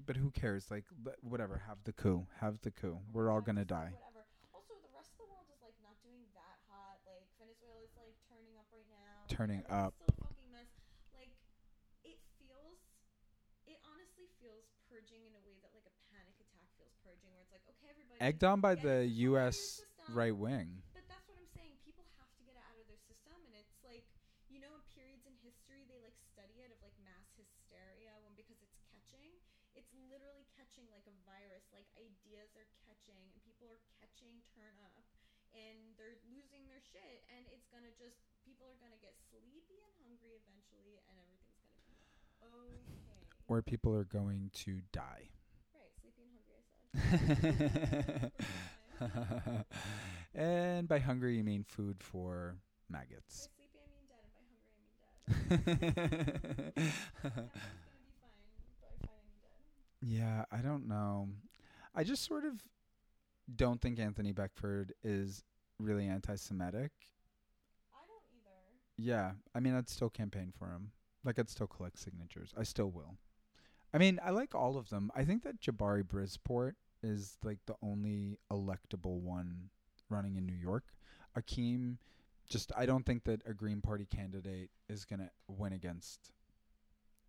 [0.05, 0.69] But who cares?
[0.69, 0.85] Like,
[1.25, 1.57] whatever.
[1.65, 2.21] Have the coup.
[2.37, 3.01] Have the coup.
[3.09, 3.97] We're all gonna die.
[3.97, 4.29] Whatever.
[4.53, 7.01] Also, the rest of the world is like not doing that hot.
[7.01, 9.25] Like Venezuela is like turning up right now.
[9.25, 9.97] Turning up.
[10.05, 10.69] Still a fucking mess.
[11.17, 11.33] Like
[12.05, 12.77] it feels.
[13.65, 17.43] It honestly feels purging in a way that like a panic attack feels purging, where
[17.43, 18.06] it's like, okay, everybody.
[18.19, 19.81] Egged on by the it out of your U.S.
[20.09, 20.81] right wing.
[20.93, 21.77] But that's what I'm saying.
[21.85, 24.05] People have to get it out of their system, and it's like
[24.49, 28.33] you know, in periods in history, they like study it of like mass hysteria when
[28.33, 29.37] because it's catching.
[29.77, 31.69] It's literally catching like a virus.
[31.69, 35.05] Like ideas are catching, and people are catching turn up,
[35.53, 39.93] and they're losing their shit, and it's gonna just people are gonna get sleepy and
[40.01, 41.21] hungry eventually, and
[42.41, 43.21] everything's gonna be okay.
[43.45, 45.29] Or people are going to die.
[45.77, 46.57] right, sleepy and hungry.
[46.57, 46.86] I said.
[50.35, 52.55] and by hungry, you mean food for
[52.89, 53.49] By maggots.
[53.55, 56.77] sleepy, I mean dead, and by hungry, I mean dead.
[57.45, 58.37] Everyone's gonna be fine
[58.81, 59.61] by fine, I mean dead.
[60.01, 61.29] yeah, I don't know.
[61.95, 62.61] I just sort of
[63.55, 65.43] don't think Anthony Beckford is
[65.79, 66.91] really anti-Semitic.
[67.93, 68.51] I don't either.
[68.97, 70.91] Yeah, I mean, I'd still campaign for him.
[71.23, 72.53] Like, I'd still collect signatures.
[72.57, 73.15] I still will.
[73.93, 75.11] I mean, I like all of them.
[75.15, 79.69] I think that Jabari Brisport is like the only electable one
[80.09, 80.85] running in New York.
[81.37, 81.97] Akeem,
[82.49, 86.31] just I don't think that a Green Party candidate is gonna win against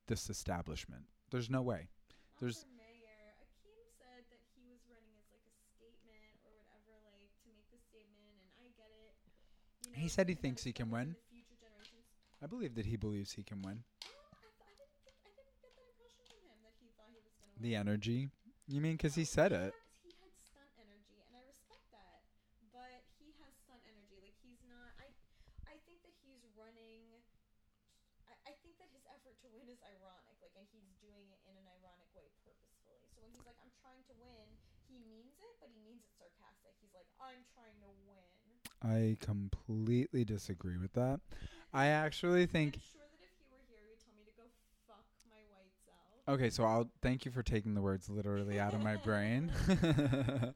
[0.07, 1.05] this establishment.
[1.31, 1.89] There's no way.
[1.89, 3.35] Not There's- mayor.
[3.45, 7.69] Akeem said that he was running as like a statement or whatever, like to make
[7.71, 9.13] the statement, and I get it.
[9.85, 11.13] You know, He said he thinks he can win.
[11.13, 12.07] for the future generations.
[12.41, 13.83] I believe that he believes he can win.
[13.83, 13.83] Um,
[14.33, 17.11] I, th- I didn't think I didn't get that impression from him that he thought
[17.13, 17.63] he was gonna win.
[17.67, 18.31] The energy.
[18.69, 19.73] You mean because he said it?
[20.05, 22.21] He had stunt energy, and I respect that.
[22.69, 24.21] But he has stunt energy.
[24.21, 24.93] Like he's not.
[25.01, 25.09] I,
[25.65, 27.25] I think that he's running.
[28.29, 30.37] I, I think that his effort to win is ironic.
[30.45, 33.01] Like, and he's doing it in an ironic way purposefully.
[33.17, 34.47] So when he's like, "I'm trying to win,"
[34.85, 36.77] he means it, but he means it sarcastic.
[36.85, 38.37] He's like, "I'm trying to win."
[38.85, 41.25] I completely disagree with that.
[41.73, 44.35] I actually think I'm sure that if he were here, he would tell me to
[44.37, 44.45] go
[44.85, 46.18] fuck my white self.
[46.29, 49.51] Okay, so I'll thank you for taking the words literally out of my brain.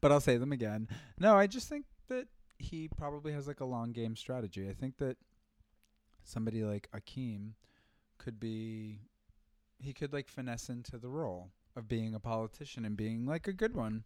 [0.00, 0.88] but I'll say them again.
[1.20, 2.26] No, I just think that
[2.58, 4.68] he probably has like a long game strategy.
[4.68, 5.16] I think that
[6.24, 7.52] somebody like Akeem
[8.18, 9.00] could be
[9.78, 13.52] he could like finesse into the role of being a politician and being like a
[13.52, 14.04] good one.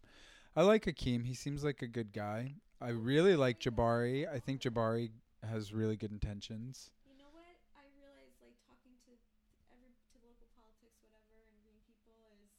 [0.54, 1.26] I like Akeem.
[1.26, 2.54] He seems like a good guy.
[2.80, 4.26] I really like Jabari.
[4.26, 5.10] I think Jabari
[5.44, 6.90] has really good intentions.
[7.04, 7.44] You know what?
[7.76, 9.12] I realize, like talking to
[9.68, 12.50] every to local politics, whatever, and green people is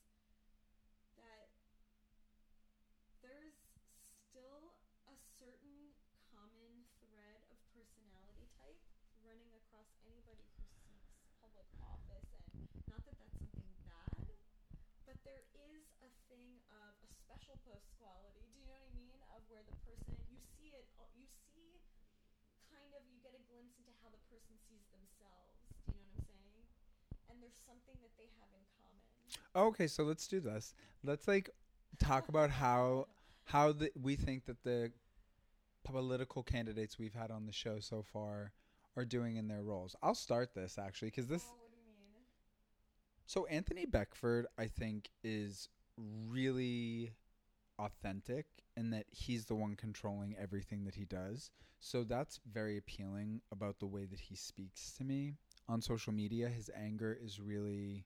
[1.20, 1.52] that
[3.20, 3.60] there's
[4.32, 4.72] still
[5.12, 5.92] a certain
[6.32, 8.80] common thread of personality like
[9.20, 11.12] running across anybody who seeks
[11.44, 12.48] public office, and
[12.88, 14.32] not that that's something bad,
[15.04, 18.48] but there is a thing of a special post quality.
[18.48, 19.20] Do you know what I mean?
[19.36, 20.88] Of where the person you see it,
[21.20, 21.84] you see
[22.72, 25.60] kind of you get a glimpse into how the person sees themselves.
[25.84, 26.64] Do you know what I'm saying?
[27.38, 29.70] And there's something that they have in common.
[29.70, 30.74] Okay, so let's do this.
[31.04, 31.52] Let's like
[32.00, 33.08] talk about how
[33.46, 34.92] how the, we think that the
[35.86, 38.54] political candidates we've had on the show so far
[38.96, 39.96] are doing in their roles.
[40.02, 41.44] I'll start this actually because this.
[41.48, 42.26] Oh, what do you mean?
[43.28, 45.70] So Anthony Beckford, I think, is
[46.28, 47.12] really
[47.78, 51.52] authentic in that he's the one controlling everything that he does.
[51.80, 55.34] So that's very appealing about the way that he speaks to me
[55.70, 56.50] on social media.
[56.50, 58.06] His anger is really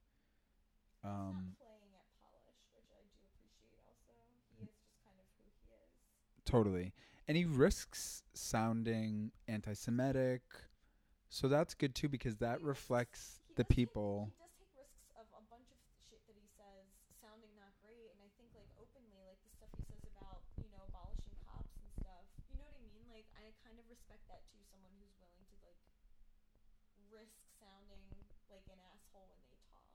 [1.03, 3.77] um playing at polish, which I do appreciate.
[3.85, 5.91] Also, he is just kind of who he is.
[6.45, 6.93] Totally.
[7.27, 10.41] And he risks sounding anti Semitic.
[11.29, 14.29] So that's good too because that He reflects he the people.
[14.29, 16.87] he does take risks of a bunch of shit that he says
[17.21, 20.67] sounding not great, and I think like openly, like the stuff he says about you
[20.73, 22.25] know abolishing cops and stuff.
[22.51, 23.05] You know what I mean?
[23.09, 24.59] Like I kind of respect that too.
[24.69, 25.79] Someone who's willing to like
[27.11, 28.03] risk sounding
[28.49, 29.87] like an asshole when they talk.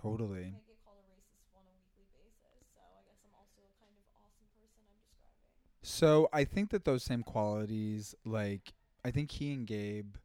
[0.00, 0.54] Totally.
[0.56, 3.92] I get called a racist on a weekly basis, so I guess I'm also kind
[3.92, 5.44] of awesome person I'm describing.
[5.82, 8.72] So I think that those same qualities, like,
[9.04, 10.16] I think he and Gabe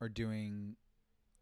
[0.00, 0.76] are doing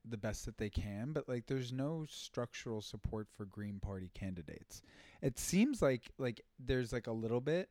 [0.08, 4.82] the best that they can, but like there's no structural support for Green Party candidates.
[5.20, 7.68] It seems like like there's like a little bit,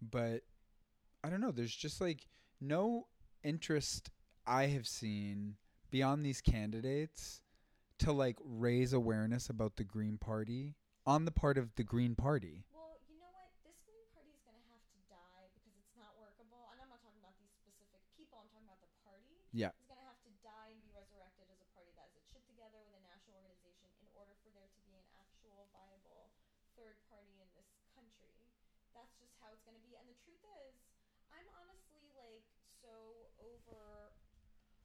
[0.00, 0.42] but
[1.22, 2.26] I don't know, there's just like
[2.60, 3.06] no
[3.42, 4.10] interest
[4.46, 5.56] I have seen
[5.90, 7.42] beyond these candidates
[8.00, 10.74] to like raise awareness about the Green Party
[11.06, 12.64] on the part of the Green Party.
[12.72, 13.52] Well, you know what?
[13.62, 16.70] This Green Party is going to have to die because it's not workable.
[16.72, 18.40] And I'm not talking about these specific people.
[18.40, 19.36] I'm talking about the party.
[19.54, 19.70] Yeah.
[19.76, 22.26] It's going to have to die and be resurrected as a party that has its
[22.32, 26.34] shit together with a national organization in order for there to be an actual viable
[26.74, 28.34] third party in this country.
[28.96, 29.94] That's just how it's going to be.
[29.94, 30.74] And the truth is,
[31.30, 32.46] I'm honestly like
[32.82, 34.14] so over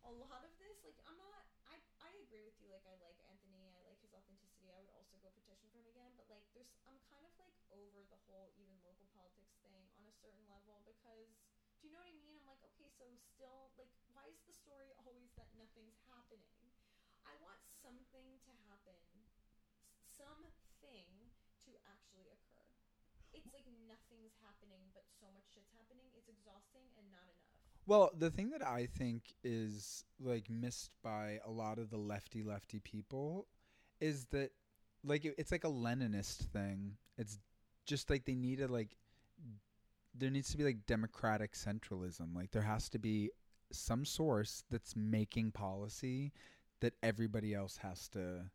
[0.08, 0.80] a lot of this.
[0.82, 1.46] Like, I'm not.
[1.70, 2.72] I I agree with you.
[2.72, 3.70] Like, I like Anthony.
[3.76, 4.72] I like his authenticity.
[4.74, 6.10] I would also go petition for him again.
[6.16, 10.04] But like, there's I'm kind of like over the whole even local politics thing on
[10.08, 11.34] a certain level because.
[11.80, 12.36] Do you know what I mean?
[12.36, 16.60] I'm like, okay, so still, like, why is the story always that nothing's happening?
[17.24, 19.00] I want something to happen,
[20.12, 21.08] something
[21.64, 22.68] to actually occur.
[23.32, 26.12] It's like nothing's happening, but so much shit's happening.
[26.20, 27.56] It's exhausting and not enough.
[27.88, 32.44] Well, the thing that I think is like missed by a lot of the lefty
[32.44, 33.48] lefty people
[34.02, 34.52] is that
[35.06, 36.98] like it's like a Leninist thing.
[37.18, 37.40] It's
[37.86, 38.98] just like they need to like
[40.16, 42.36] there needs to be like democratic centralism.
[42.36, 43.32] Like there has to be
[43.72, 46.34] some source that's making policy
[46.82, 48.46] that everybody else has to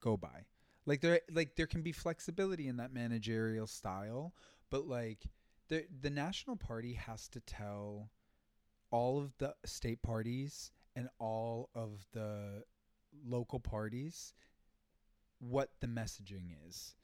[0.00, 0.46] go by.
[0.86, 4.34] Like there like there can be flexibility in that managerial style,
[4.70, 5.26] but like
[5.68, 8.10] the the national party has to tell
[8.90, 12.62] all of the state parties and all of the
[13.26, 14.34] local parties
[15.38, 16.94] what the messaging is.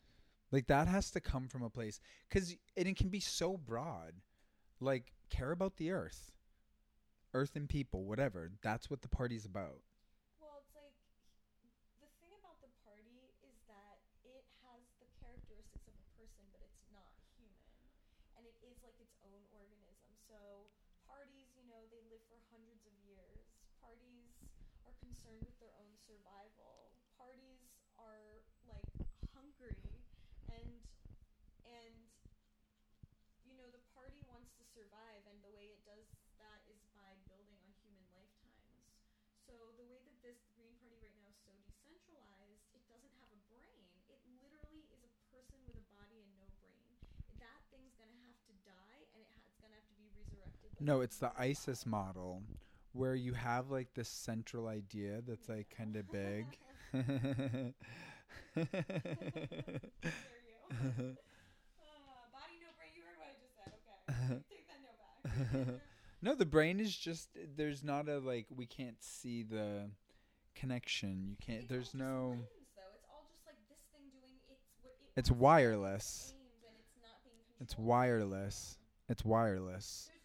[0.50, 4.14] Like that has to come from a place cuz it can be so broad.
[4.80, 6.32] Like care about the earth.
[7.34, 8.50] Earth and people, whatever.
[8.62, 9.80] That's what the party's about.
[10.38, 10.94] Well, it's like
[12.00, 16.60] the thing about the party is that it has the characteristics of a person, but
[16.64, 17.70] it's not human,
[18.36, 20.10] and it is like its own organism.
[20.28, 20.68] So
[21.06, 23.46] parties, you know, they live for hundreds of years.
[23.80, 24.36] Parties
[24.86, 26.90] are concerned with their own survival.
[27.16, 28.88] Parties are like
[29.34, 30.02] hungry,
[30.48, 30.82] and
[31.64, 31.94] and
[33.44, 36.06] you know the party wants to survive, and the way it does
[36.38, 38.84] that is by building on human lifetimes.
[39.44, 43.30] So the way that this Green Party right now is so decentralized, it doesn't have
[43.34, 43.90] a brain.
[44.06, 46.94] It literally is a person with a body and no brain.
[47.42, 50.60] That thing's gonna have to die, and it ha- it's gonna have to be resurrected.
[50.62, 52.42] like No, it's the ISIS model
[52.92, 56.46] where you have like this central idea that's like kind of big.
[56.92, 57.74] Dare
[58.56, 58.66] you?
[62.32, 62.90] Body no brain.
[62.96, 63.72] You heard what I just said.
[64.08, 64.98] Okay, take that note
[65.68, 65.80] back.
[66.22, 69.90] no, the brain is just there's not a like we can't see the
[70.54, 71.26] connection.
[71.28, 72.36] You can't It's there's no.
[72.38, 74.60] It's like this thing doing its.
[74.82, 76.34] it It's wants to do, wireless.
[76.78, 77.88] it's not being it's controlled.
[77.88, 78.78] wireless.
[79.08, 80.08] It's wireless.
[80.08, 80.19] There's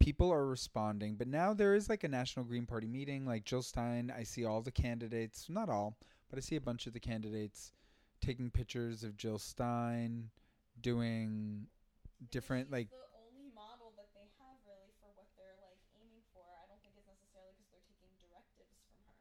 [0.00, 3.26] people are responding, but now there is like a National Green Party meeting.
[3.26, 5.96] Like Jill Stein, I see all the candidates, not all,
[6.28, 7.72] but I see a bunch of the candidates
[8.20, 10.30] taking pictures of Jill Stein,
[10.80, 11.68] doing
[12.32, 12.88] different like.
[12.90, 16.80] The only model that they have really for what they're like aiming for, I don't
[16.80, 19.16] think it's necessarily because they're taking directives from her.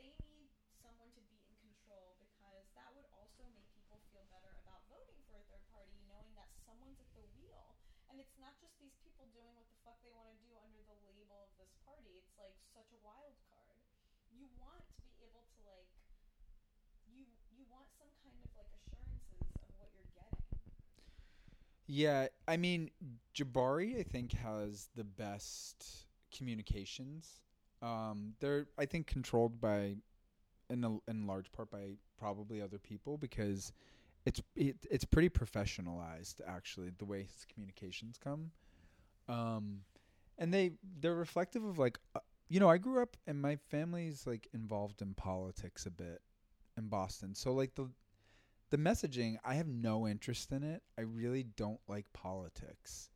[0.00, 0.48] They need
[0.80, 5.20] someone to be in control because that would also make people feel better about voting
[5.28, 7.76] for a third party, knowing that someone's at the wheel.
[8.14, 10.78] And it's not just these people doing what the fuck they want to do under
[10.86, 12.14] the label of this party.
[12.14, 13.74] It's like such a wild card.
[14.30, 15.90] You want to be able to like
[17.10, 20.46] you you want some kind of like assurances of what you're getting.
[21.90, 22.94] Yeah, I mean,
[23.34, 27.42] Jabari, I think, has the best communications.
[27.82, 29.96] Um, they're, I think, controlled by,
[30.70, 33.72] in a, in large part by probably other people because
[34.26, 38.50] it's it, it's pretty professionalized actually the way his communications come,
[39.28, 39.80] um,
[40.38, 44.26] and they they're reflective of like, uh, you know, I grew up and my family's
[44.26, 46.22] like involved in politics a bit
[46.76, 47.88] in Boston, so like the
[48.70, 50.82] the messaging i have no interest in it.
[50.98, 53.10] I really don't like politics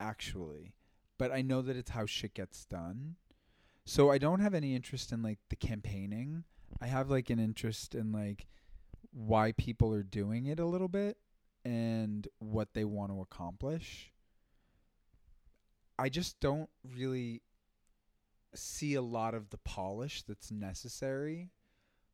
[0.00, 0.74] actually.
[1.18, 3.16] But i know that it's how shit gets done.
[3.84, 6.44] So i don't have any interest in like the campaigning.
[6.80, 8.46] I have like an interest in like
[9.12, 11.16] why people are doing it a little bit
[11.64, 14.10] and what they want to accomplish
[15.98, 17.42] i just don't really
[18.54, 21.50] see a lot of the polish that's necessary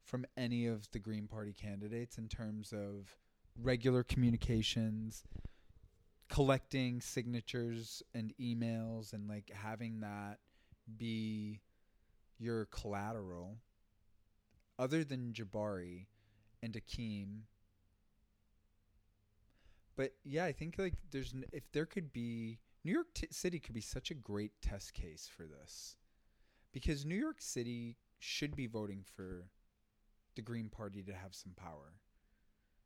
[0.08, 3.14] from any of the Green Party candidates in terms of
[3.60, 5.22] regular communications,
[6.30, 10.38] collecting signatures and emails, and like having that
[10.96, 11.60] be
[12.38, 13.58] your collateral.
[14.78, 16.06] Other than Jabari
[16.62, 17.40] and Akeem.
[19.96, 23.74] But yeah, I think like there's if there could be New York t- City could
[23.74, 25.96] be such a great test case for this.
[26.72, 29.48] Because New York City should be voting for
[30.36, 31.94] the Green Party to have some power.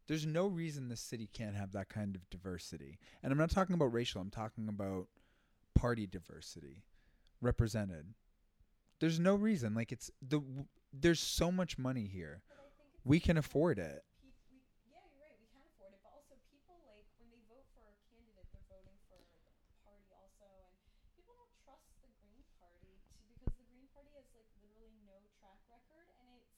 [0.09, 2.99] There's no reason the city can't have that kind of diversity.
[3.23, 5.07] And I'm not talking about racial, I'm talking about
[5.75, 6.85] party diversity
[7.41, 8.07] represented.
[9.01, 10.43] There's no reason like it's the
[10.93, 12.43] there's so much money here.
[13.03, 14.07] We can afford it.
[14.23, 15.35] Pe- we, yeah, you're right.
[15.43, 18.63] We can afford it, but also people like when they vote for a candidate, they're
[18.71, 19.43] voting for the
[19.83, 20.79] party also, and
[21.19, 25.19] people don't trust the Green Party to, because the Green Party has like literally no
[25.43, 26.55] track record, and it's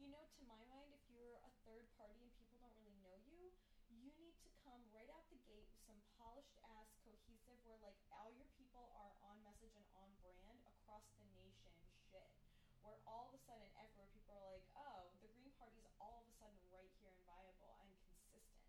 [0.00, 3.12] you know to my mind, if you're a third party and people don't really know
[3.28, 3.52] you,
[3.92, 8.00] you need to come right out the gate with some polished ass, cohesive, where like
[8.08, 11.68] all your people are on message and on brand across the nation.
[12.08, 12.32] Shit
[12.82, 16.26] where all of a sudden everywhere people are like, oh, the Green Party's all of
[16.26, 18.66] a sudden right here and viable and consistent.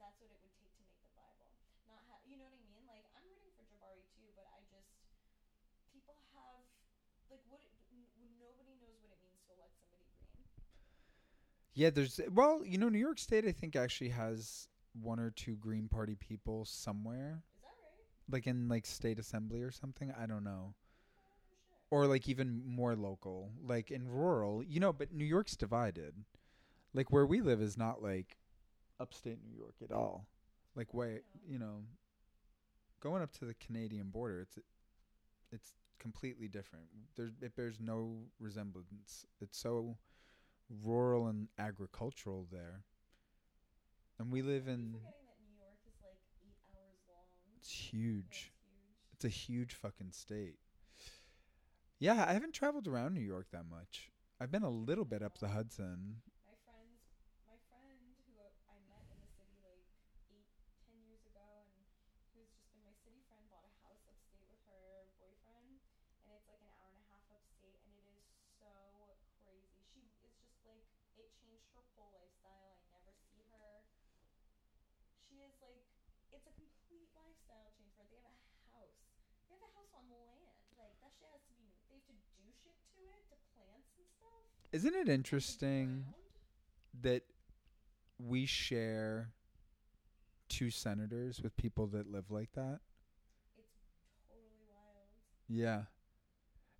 [0.00, 1.52] That's what it would take to make them viable.
[1.88, 2.84] Not ha- you know what I mean?
[2.88, 4.88] Like I'm rooting for Jabari too, but I just
[5.92, 6.62] people have
[7.30, 8.06] like what it, n-
[8.38, 10.46] nobody knows what it means to elect somebody green.
[11.74, 14.68] Yeah, there's well, you know, New York State I think actually has
[15.00, 18.06] one or two Green Party people somewhere, Is that right?
[18.30, 20.12] like in like state assembly or something.
[20.18, 20.74] I don't know.
[20.74, 21.28] Oh
[21.90, 26.14] or like even more local, like in rural, you know, but New York's divided.
[26.94, 28.38] Like where we live is not like
[29.00, 30.26] upstate New York at all.
[30.74, 31.84] Like way, you know,
[33.00, 34.58] going up to the Canadian border, it's
[35.52, 36.86] it's completely different.
[37.16, 39.26] There's it bears no resemblance.
[39.40, 39.96] It's so
[40.84, 42.82] rural and agricultural there.
[44.18, 47.28] And we live in forgetting that New York is like eight hours long.
[47.56, 48.52] it's Yeah, huge.
[48.52, 49.12] it's huge.
[49.12, 50.58] It's a huge fucking state.
[51.98, 54.10] Yeah, I haven't traveled around New York that much.
[54.40, 56.20] I've been a little bit up the Hudson.
[56.44, 57.00] My friends,
[57.48, 58.36] my friend who
[58.68, 59.84] I met in the city like
[60.28, 60.48] eight,
[60.84, 61.72] ten years ago, and
[62.36, 65.80] who's just been my city friend, bought a house upstate with her boyfriend,
[66.24, 68.24] and it's like an hour and a half upstate, and it is
[68.60, 68.72] so
[69.40, 69.80] crazy.
[69.90, 70.36] She is just
[70.68, 70.84] like
[71.16, 72.76] it changed her whole lifestyle.
[72.92, 73.82] I never see her.
[75.26, 75.80] She is like
[76.30, 78.12] it's a complete lifestyle change for her.
[78.12, 79.00] They have a house.
[79.48, 80.44] They have a house on land.
[80.76, 81.72] Like that shit has to be.
[81.88, 84.44] They have to do shit to it, to plants and stuff.
[84.76, 86.04] Isn't it interesting
[87.02, 87.22] that
[88.18, 89.30] we share
[90.48, 92.80] two senators with people that live like that?
[93.56, 93.76] It's
[94.28, 95.08] totally wild.
[95.48, 95.82] Yeah.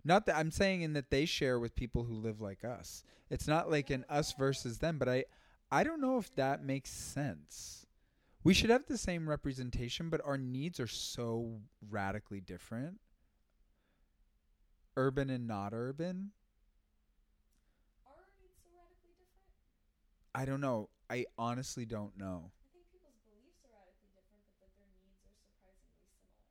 [0.03, 3.03] Not that I'm saying in that they share with people who live like us.
[3.29, 5.25] It's not like an us versus them, but I
[5.71, 7.85] I don't know if that makes sense.
[8.43, 12.99] We should have the same representation, but our needs are so radically different.
[14.95, 16.31] Urban and not urban.
[18.05, 20.26] Are our needs so radically different?
[20.37, 20.89] I don't know.
[21.09, 22.51] I honestly don't know.
[22.61, 26.45] I think people's beliefs are radically different, but that their needs are surprisingly similar.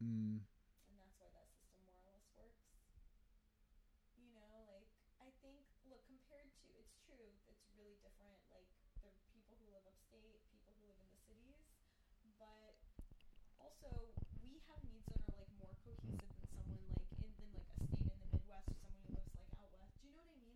[0.00, 0.40] Mm,
[0.88, 2.64] And that's why that system more or less works.
[4.16, 4.88] You know, like,
[5.20, 8.64] I think, look, compared to, it's true, it's really different, like,
[9.04, 11.60] the people who live upstate, people who live in the cities,
[12.40, 12.80] but
[13.60, 14.08] also,
[14.40, 17.84] we have needs that are, like, more cohesive than someone, like, in, than, like, a
[17.92, 19.92] state in the Midwest or someone who lives, like, out west.
[20.00, 20.54] Do you know what I mean?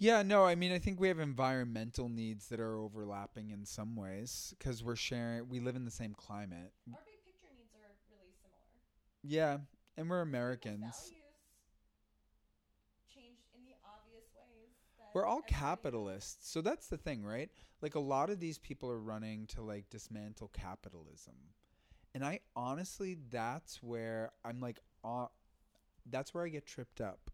[0.00, 3.96] Yeah, no, I mean, I think we have environmental needs that are overlapping in some
[3.96, 6.72] ways because we're sharing, we live in the same climate.
[6.90, 8.64] Our big picture needs are really similar.
[9.22, 9.58] Yeah,
[9.98, 11.12] and we're Americans.
[13.14, 14.70] values in the obvious ways.
[15.14, 16.50] We're all capitalists.
[16.50, 17.50] So that's the thing, right?
[17.82, 21.34] Like a lot of these people are running to like dismantle capitalism.
[22.14, 25.26] And I honestly that's where I'm like uh,
[26.10, 27.30] that's where I get tripped up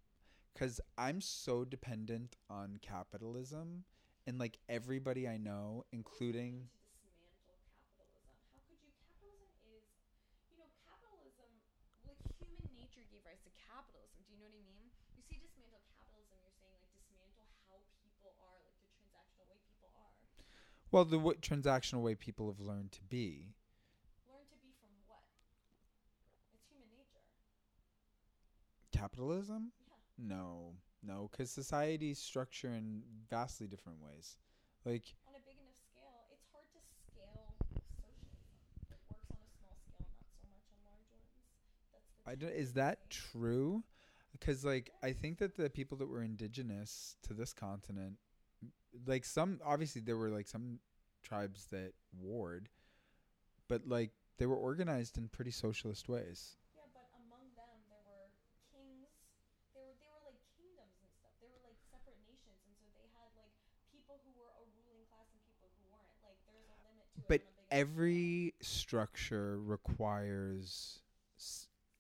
[0.57, 3.85] cuz I'm so dependent on capitalism
[4.27, 8.25] and like everybody I know including to dismantle capitalism.
[8.51, 8.91] How could you?
[8.97, 9.87] Capitalism is,
[10.51, 11.51] you know, capitalism.
[12.07, 14.23] Like human nature gave rise to capitalism.
[14.27, 14.91] Do you know what I mean?
[15.15, 16.39] You see, dismantle capitalism.
[16.43, 20.13] You're saying like dismantle how people are, like the transactional way people are.
[20.91, 23.55] well the w- transactional way people have learned to be.
[24.27, 25.23] Learn to be from what?
[26.53, 27.23] It's human nature.
[28.91, 29.73] Capitalism?
[30.19, 30.77] No.
[31.03, 34.37] No, cuz societies structure in vastly different ways.
[34.85, 38.27] Like On a big enough scale, it's hard to scale socialism.
[38.91, 41.31] It works on a small scale, not so much on large ones.
[41.93, 43.85] That's the I don't, is that true?
[44.33, 48.17] Because like I think that the people that were indigenous to this continent,
[49.07, 50.81] like some obviously there were like some
[51.23, 52.69] tribes that warred,
[53.69, 56.57] but like they were organized in pretty socialist ways.
[56.75, 58.29] Yeah, but among them there were
[58.73, 59.09] kings.
[59.73, 61.33] They were they were like kingdoms and stuff.
[61.41, 63.53] They were like separate nations, and so they had like
[63.93, 66.13] people who were a ruling class and people who weren't.
[66.21, 67.49] Like there's a limit to But it.
[67.49, 71.01] on a big enough every structure requires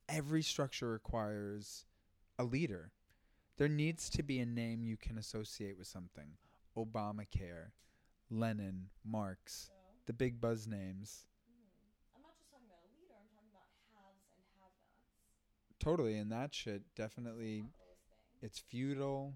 [0.09, 1.85] every structure requires
[2.39, 2.93] a leader.
[3.59, 6.37] There needs to be a name you can associate with something.
[6.77, 7.73] Obamacare,
[8.31, 9.71] Lenin, Marx.
[10.07, 11.27] The big buzz names.
[11.49, 11.91] mhm.
[12.17, 13.15] I'm not just talking about a leader.
[13.19, 15.11] I'm talking about haves and have-nots.
[15.79, 17.65] Totally, and that shit definitely
[18.43, 19.35] it's feudal.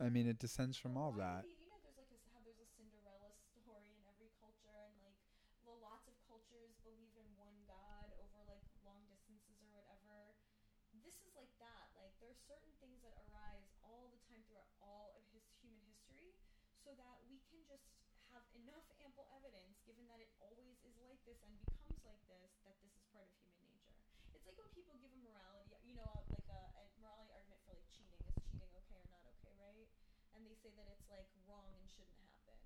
[0.00, 1.42] I mean, it descends from all that.
[1.44, 4.30] do You you know, there's like a, s- how there's a Cinderella story in every
[4.40, 5.18] culture, and like
[5.64, 10.34] well, lots of cultures believe in one god over like long distances or whatever.
[11.04, 11.90] This is like that.
[11.98, 15.82] Like there are certain things that arise all the time throughout all of his human
[15.90, 16.32] history,
[16.84, 17.84] so that we can just
[18.32, 22.50] have enough ample evidence, given that it always is like this and becomes like this,
[22.64, 23.98] that this is part of human nature.
[24.34, 27.62] It's like when people give a morality, you know, uh, like a, a morality argument
[27.62, 28.18] for like cheating.
[28.26, 29.86] Is cheating okay or not okay, right?
[30.34, 32.58] And they say that it's like wrong and shouldn't happen.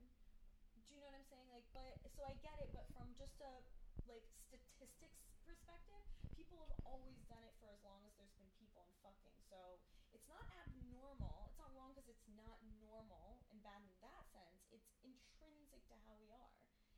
[0.72, 1.48] Do you know what I'm saying?
[1.52, 3.60] Like, but so I get it, but from just a
[4.08, 6.00] like statistics perspective,
[6.32, 9.36] people have always done it for as long as there's been people and fucking.
[9.50, 9.82] So
[10.16, 11.44] it's not abnormal.
[11.50, 14.64] It's not wrong because it's not normal and bad in that sense.
[14.72, 16.52] It's intrinsic to how we are.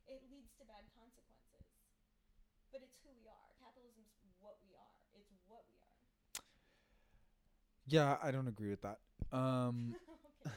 [0.07, 1.67] It leads to bad consequences.
[2.71, 3.49] But it's who we are.
[3.57, 4.97] Capitalism's what we are.
[5.17, 5.99] It's what we are.
[7.89, 8.99] Yeah, I don't agree with that.
[9.33, 9.95] Um,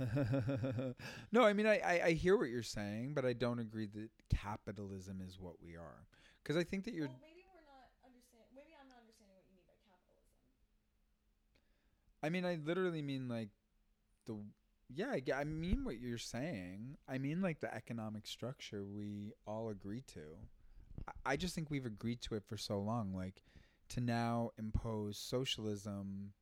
[1.32, 4.08] no, I mean, I, I, I hear what you're saying, but I don't agree that
[4.36, 6.06] capitalism is what we are.
[6.42, 7.06] Because I think that you're.
[7.06, 8.44] well, maybe we're not understand.
[8.54, 10.38] Maybe I'm not understanding what you mean by capitalism.
[12.22, 13.48] I mean, I literally mean like
[14.26, 14.36] the.
[14.92, 16.96] Yeah, I, I mean what you're saying.
[17.08, 20.22] I mean like the economic structure we all agree to.
[21.08, 23.14] I, I just think we've agreed to it for so long.
[23.14, 23.42] Like
[23.90, 26.32] to now impose socialism,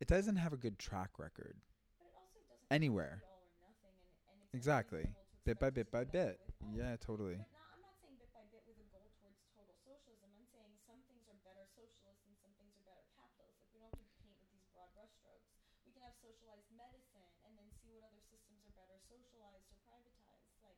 [0.00, 1.56] it doesn't have a good track record.
[1.98, 3.22] But it also doesn't Anywhere.
[3.22, 3.96] have to be all or nothing,
[4.30, 5.04] and, and it's Exactly.
[5.44, 6.38] Bit by bit by bit.
[6.60, 6.76] with.
[6.76, 7.40] Yeah, totally.
[7.40, 10.28] But not, I'm not saying bit by bit with a goal towards total socialism.
[10.36, 13.56] I'm saying some things are better socialist and some things are better capitalist.
[13.64, 15.48] Like we don't have to paint with these broad brushstrokes.
[15.88, 19.76] We can have socialized medicine and then see what other systems are better socialized or
[19.88, 20.52] privatized.
[20.60, 20.76] Like,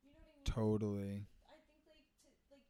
[0.00, 0.48] you know what I mean?
[0.48, 1.28] Totally.
[1.44, 2.64] I think like to like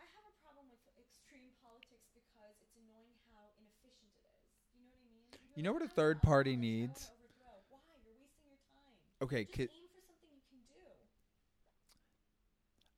[0.00, 4.40] I have a problem with extreme politics because it's annoying how inefficient it is.
[4.72, 5.28] You know what I mean?
[5.56, 7.10] You know what a "Ah, third party needs?
[7.10, 7.78] overthrow." Why?
[8.04, 8.96] You're wasting your time.
[9.22, 10.80] Okay, ki- aim for something you can do.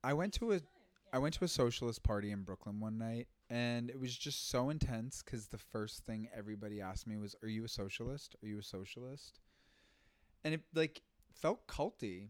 [0.03, 1.09] I went to a Waste your time.
[1.13, 4.71] I went to a socialist party in Brooklyn one night, and it was just so
[4.71, 8.37] intense because the first thing everybody asked me was, "Are you a socialist?
[8.43, 9.41] Are you a socialist?"
[10.45, 11.03] And it like
[11.33, 12.29] felt culty.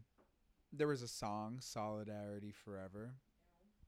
[0.73, 3.15] There was a song, "Solidarity Forever."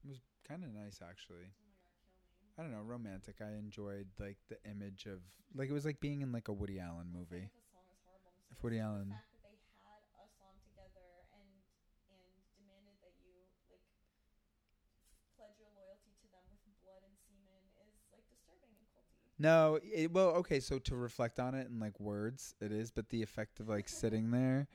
[0.04, 1.46] It was kind of nice, actually.
[1.46, 2.49] Oh my god, kill me.
[2.60, 3.36] I don't know, romantic.
[3.40, 5.20] I enjoyed like the image of
[5.56, 7.48] like it was like being in like a Woody Allen movie.
[7.48, 10.28] if a song is horrible, I'm If Woody the Allen- fact that they had a
[10.36, 11.08] song together
[11.40, 11.48] and
[12.12, 12.20] and
[12.60, 13.32] demanded that you
[13.72, 13.80] like
[15.40, 17.72] pledge your loyalty to them with blood and semen is
[18.12, 19.16] like disturbing and culty.
[19.40, 20.60] No, it, well, okay.
[20.60, 23.88] So to reflect on it in like words, it is, but the effect of like
[24.04, 24.68] sitting there,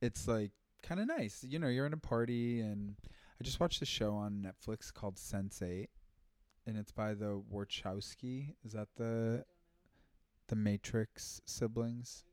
[0.00, 0.52] it's like
[0.82, 1.44] kind of nice.
[1.44, 2.96] You know, you're in a party, and
[3.38, 5.88] I just watched a show on Netflix called Sense8,
[6.68, 8.54] and it's by the Wachowski.
[8.64, 9.44] Is that the
[10.48, 12.24] the Matrix siblings?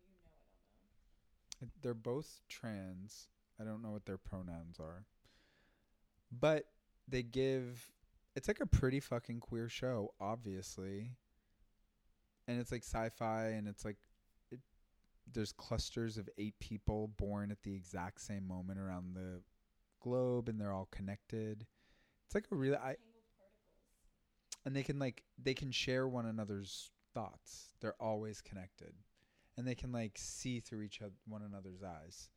[1.82, 3.30] They're both trans.
[3.60, 5.06] I don't know what their pronouns are.
[6.38, 6.66] But
[7.08, 7.94] they give
[8.36, 11.12] it's like a pretty fucking queer show, obviously.
[12.50, 13.98] And it's like sci-fi and it's like
[14.52, 14.60] it,
[15.32, 19.42] there's clusters of 8 people born at the exact same moment around the
[20.02, 21.66] globe and they're all connected.
[22.26, 22.98] It's like a really I.
[24.66, 27.74] and they can like they can share one another's thoughts.
[27.82, 28.94] They're always connected,
[29.58, 32.30] and they can like see through each other one another's eyes.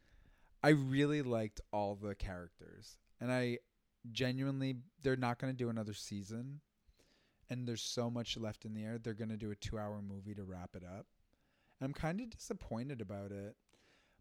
[0.62, 3.58] I really liked all the characters, and I
[4.12, 6.60] genuinely they're not going to do another season,
[7.48, 8.98] and there's so much left in the air.
[8.98, 11.06] They're going to do a two-hour movie to wrap it up.
[11.80, 13.54] And I'm kind of disappointed about it,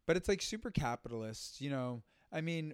[0.05, 2.03] but it's like super capitalist, you know.
[2.31, 2.73] I mean,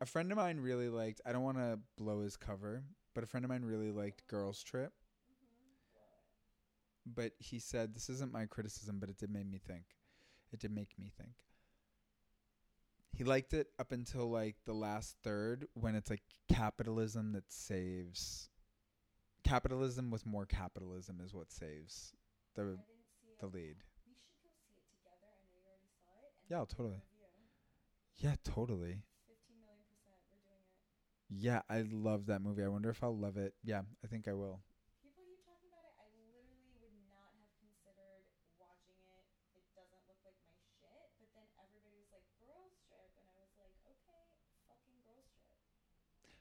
[0.00, 2.82] a friend of mine really liked I don't want to blow his cover,
[3.14, 4.92] but a friend of mine really liked Girls Trip,
[5.34, 7.12] mm-hmm.
[7.14, 9.84] but he said this isn't my criticism, but it did make me think.
[10.52, 11.34] It did make me think.
[13.12, 18.48] He liked it up until like the last third when it's like capitalism that saves
[19.44, 22.12] capitalism with more capitalism is what saves
[22.54, 23.54] the I didn't see the it.
[23.54, 23.76] lead.
[24.06, 24.50] We should go
[28.70, 29.09] see
[31.30, 32.64] Yeah, I love that movie.
[32.64, 33.54] I wonder if I'll love it.
[33.62, 34.58] Yeah, I think I will.
[34.98, 35.94] People keep talking about it.
[36.02, 38.26] I literally would not have considered
[38.58, 39.30] watching it.
[39.54, 40.90] It doesn't look like my shit.
[41.22, 43.14] But then everybody was like, Girls Trip.
[43.14, 44.26] And I was like, okay,
[44.66, 45.54] fucking Girls Trip.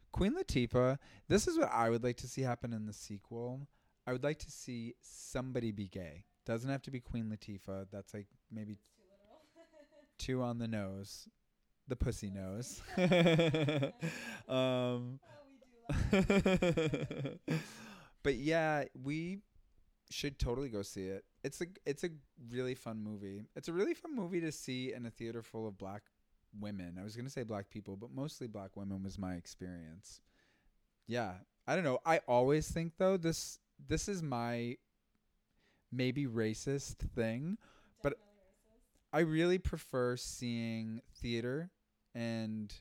[0.09, 0.97] Queen Latifah,
[1.29, 3.69] this is what I would like to see happen in the sequel.
[4.09, 6.25] I would like to see somebody be gay.
[6.49, 7.93] Doesn't have to be Queen Latifah.
[7.93, 9.45] That's like maybe too literal.
[10.17, 11.29] two on the nose.
[11.89, 12.81] The pussy nose.
[14.47, 15.19] um
[16.11, 16.79] we do love
[18.23, 19.39] but yeah, we
[20.11, 21.25] should totally go see it.
[21.43, 22.09] It's a it's a
[22.49, 23.43] really fun movie.
[23.55, 26.03] It's a really fun movie to see in a theater full of black
[26.59, 26.97] women.
[26.99, 30.21] I was gonna say black people, but mostly black women was my experience.
[31.07, 31.33] Yeah,
[31.67, 31.99] I don't know.
[32.05, 34.77] I always think though this this is my
[35.91, 37.57] maybe racist thing.
[38.03, 38.19] But- racist.
[39.11, 41.71] I really prefer seeing theater
[42.19, 42.73] and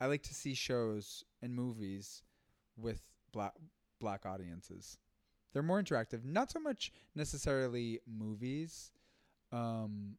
[0.00, 2.22] I like to see shows and movies
[2.76, 3.00] with
[3.32, 3.54] black
[4.00, 4.98] black audiences.
[5.52, 6.24] They're more interactive.
[6.24, 8.92] Not so much necessarily movies,
[9.52, 10.16] um,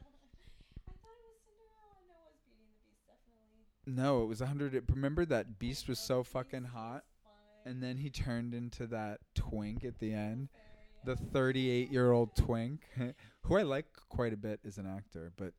[0.89, 1.99] I thought it was Cinderella.
[2.07, 3.72] No, it was Beauty and the Beast, definitely.
[3.87, 4.83] No, it was a hundred.
[4.91, 7.05] Remember that Beast was so fucking hot,
[7.65, 10.49] and then he turned into that twink at the end.
[11.05, 12.83] The 38 year old twink
[13.43, 15.53] who I like quite a bit as an actor, but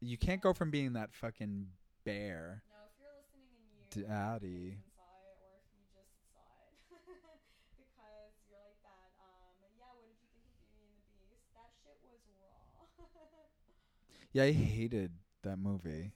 [0.00, 1.68] you can't go from being that fucking
[2.04, 2.64] bear.
[2.66, 4.48] No, if you're listening and you Daddy.
[4.50, 8.02] even saw it, or if you just saw it, because
[8.50, 9.14] you're like that.
[9.22, 9.94] Um, yeah.
[9.94, 11.46] What did you think of Beauty and the Beast?
[11.54, 12.66] That shit was raw.
[14.34, 15.12] Yeah, I hated
[15.46, 16.10] that movie.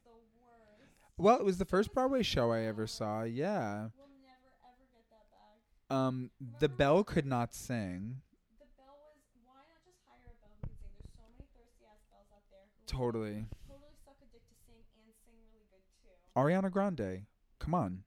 [1.16, 1.36] It's the worst.
[1.38, 3.22] Well, it was the first Broadway show I ever saw.
[3.22, 3.88] Yeah.
[3.96, 5.96] We'll never ever get that back.
[5.96, 8.16] Um, the Belle could not sing.
[8.58, 9.16] The Belle was.
[9.44, 10.92] Why not just hire a Belle who can sing?
[10.98, 13.46] There's so many thirsty ass Belles out there who Totally.
[13.66, 16.12] totally suck a dick to sing and sing really good too.
[16.36, 17.26] Ariana Grande.
[17.58, 18.02] Come on.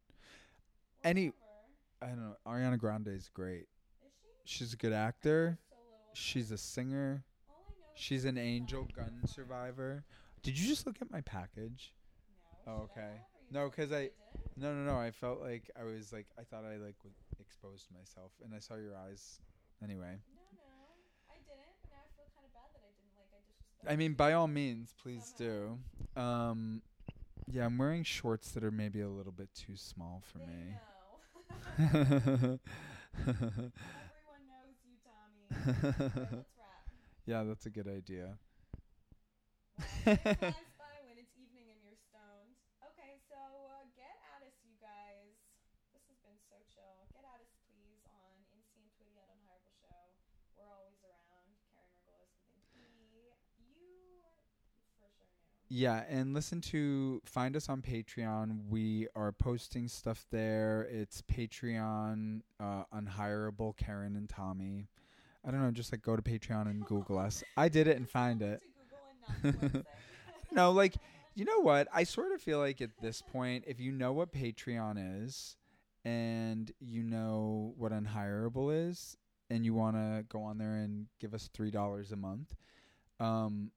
[1.03, 1.33] Any-
[2.01, 2.35] I don't know.
[2.47, 3.65] Ariana Grande is great.
[4.05, 4.13] Is
[4.45, 4.57] she?
[4.59, 5.57] She's a good actor.
[5.69, 5.75] So.
[6.13, 7.23] She's a singer.
[7.49, 10.03] All I know She's an angel gun survivor.
[10.43, 11.93] Did you just look at my package?
[12.69, 13.13] Oh, okay.
[13.51, 14.11] No, because I-
[14.55, 14.97] No, no, no.
[14.99, 18.59] I felt like I was like I thought I like w- exposed myself, and I
[18.59, 19.39] saw your eyes.
[19.81, 20.61] Anyway, No, no,
[21.31, 21.73] I didn't.
[21.81, 23.15] But now I feel kind of bad that I didn't.
[23.17, 23.91] Like I disrespected.
[23.91, 25.79] I mean, by all means, please Somehow.
[26.15, 26.21] do.
[26.21, 26.81] Um,
[27.49, 30.75] yeah, I'm wearing shorts that are maybe a little bit too small for They me.
[30.75, 30.77] know.
[33.25, 36.43] Everyone knows you, Tommy.
[37.25, 38.37] Yeah, that's a good idea
[39.79, 42.51] it flies by when it's evening and you're stoned.
[42.83, 43.37] Okay, so
[43.71, 45.37] uh, get at us, you guys.
[45.95, 47.07] This has been so chill.
[47.15, 50.11] Get at us, please, on Insta and Twitty at Unhireable Show.
[50.57, 51.55] We're always around.
[51.71, 53.23] Karen Margolis with an E.
[53.61, 53.77] You
[54.99, 55.58] for sure knew.
[55.71, 58.69] Yeah, and listen to find us on Patreon.
[58.69, 60.87] We are posting stuff there.
[60.89, 64.87] It's Patreon, uh, unhireable Karen and Tommy.
[65.45, 67.43] I don't know, just like go to Patreon and Google us.
[67.55, 68.61] I did it and find it.
[70.51, 70.95] No, like
[71.35, 71.87] you know what?
[71.93, 75.57] I sort of feel like at this point, if you know what Patreon is
[76.03, 79.15] and you know what unhireable is,
[79.49, 82.55] and you want to go on there and give us three dollars a month,
[83.19, 83.71] um,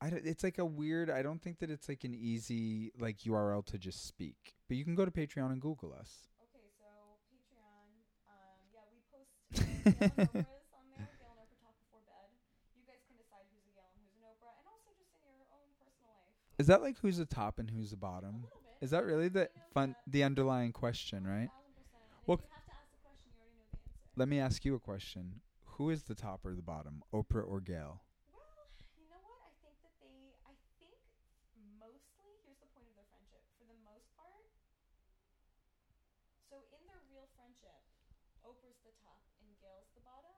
[0.00, 1.10] I don't, it's like a weird.
[1.10, 4.36] I don't think that it's like an easy like URL to just speak.
[4.68, 6.28] But you can go to Patreon and Google us.
[6.42, 6.84] Okay, so
[7.32, 7.88] Patreon.
[8.28, 11.08] Um, yeah, we post Gayle Oprah's on there.
[11.16, 12.28] Gayle and Oprah talk before bed.
[12.76, 15.32] You guys can decide who's a Gayle and who's an Oprah, and also just in
[15.32, 16.36] your own personal life.
[16.60, 18.44] Is that like who's the top and who's the A bottom?
[18.44, 18.84] little bit.
[18.84, 21.48] Is that really the fun, the underlying question, right?
[21.48, 22.04] Thousand percent.
[22.04, 24.12] And Well, if you have to ask the question, you already know the answer.
[24.20, 25.40] Let me ask you a question.
[25.80, 28.00] Who is the top or the bottom, Oprah or Gayle?
[28.32, 29.40] Well, you know what?
[29.44, 30.32] I think that they.
[30.48, 30.96] I think
[31.80, 32.40] mostly.
[32.44, 33.40] Here's the point of their friendship.
[33.56, 34.52] For the most part.
[36.52, 37.80] So in their real friendship,
[38.44, 40.36] Oprah's the top and Gayle's the bottom.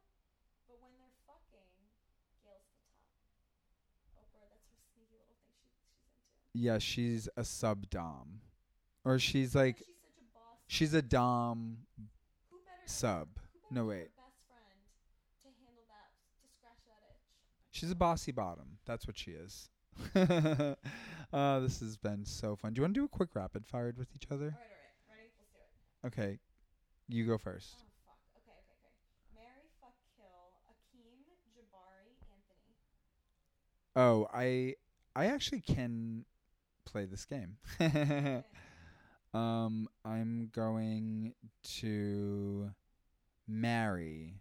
[0.70, 1.66] But when they're fucking,
[2.46, 3.10] Gayle's the top.
[4.22, 6.30] Oprah, that's her sneaky little thing she she's into.
[6.54, 8.46] Yeah, she's a sub dom,
[9.02, 10.62] or she's like she's such a boss.
[10.70, 11.90] she's a dom
[12.50, 13.28] who better sub.
[13.34, 14.14] Who better No, wait.
[14.14, 14.78] Best friend
[15.42, 17.26] to handle that to scratch that itch.
[17.74, 18.78] She's a bossy bottom.
[18.86, 19.70] That's what she is.
[21.32, 22.72] uh, this has been so fun.
[22.72, 24.46] Do you want to do a quick rapid fire with each other?
[24.46, 24.68] All right,
[25.08, 25.30] all right, ready?
[25.38, 26.28] Let's do it.
[26.28, 26.38] Okay,
[27.08, 27.74] you go first.
[27.76, 28.18] Oh fuck.
[28.36, 29.44] Okay, okay, okay.
[29.44, 30.52] Marry, fuck, kill.
[30.70, 31.24] Akeem,
[31.56, 32.76] Jabari, Anthony.
[33.96, 34.74] Oh, I
[35.16, 36.24] I actually can
[36.84, 37.56] play this game.
[37.80, 38.42] Okay.
[39.34, 41.34] um, I'm going
[41.80, 42.70] to
[43.46, 44.34] marry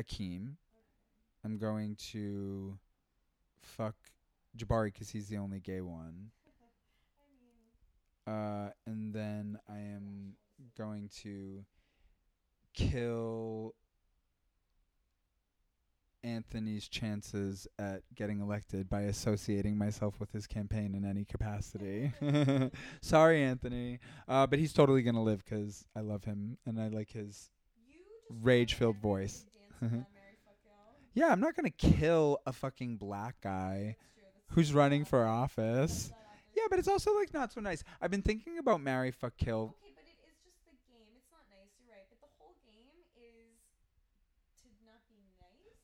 [0.00, 0.56] Akeem.
[1.44, 2.78] I'm going to
[3.60, 3.94] fuck
[4.56, 6.30] Jabari because he's the only gay one.
[8.26, 10.32] Uh, and then I am
[10.78, 11.62] going to
[12.72, 13.74] kill
[16.24, 22.12] Anthony's chances at getting elected by associating myself with his campaign in any capacity.
[23.02, 23.98] Sorry, Anthony.
[24.26, 27.50] Uh, but he's totally going to live because I love him and I like his.
[28.30, 29.44] Rage-filled voice.
[29.52, 31.03] dance around Marry, fuck, kill.
[31.14, 34.22] Yeah, I'm not going to kill a fucking black guy That's true.
[34.24, 36.08] That's who's running for office.
[36.08, 36.52] that out there.
[36.56, 37.84] Yeah, but it's also like not so nice.
[38.00, 41.06] I've been thinking about marry, fuck, kill Okay, but it is just the game.
[41.16, 41.70] It's not nice.
[41.78, 42.04] You're right.
[42.10, 43.62] But the whole game is
[44.62, 45.78] to not be nice.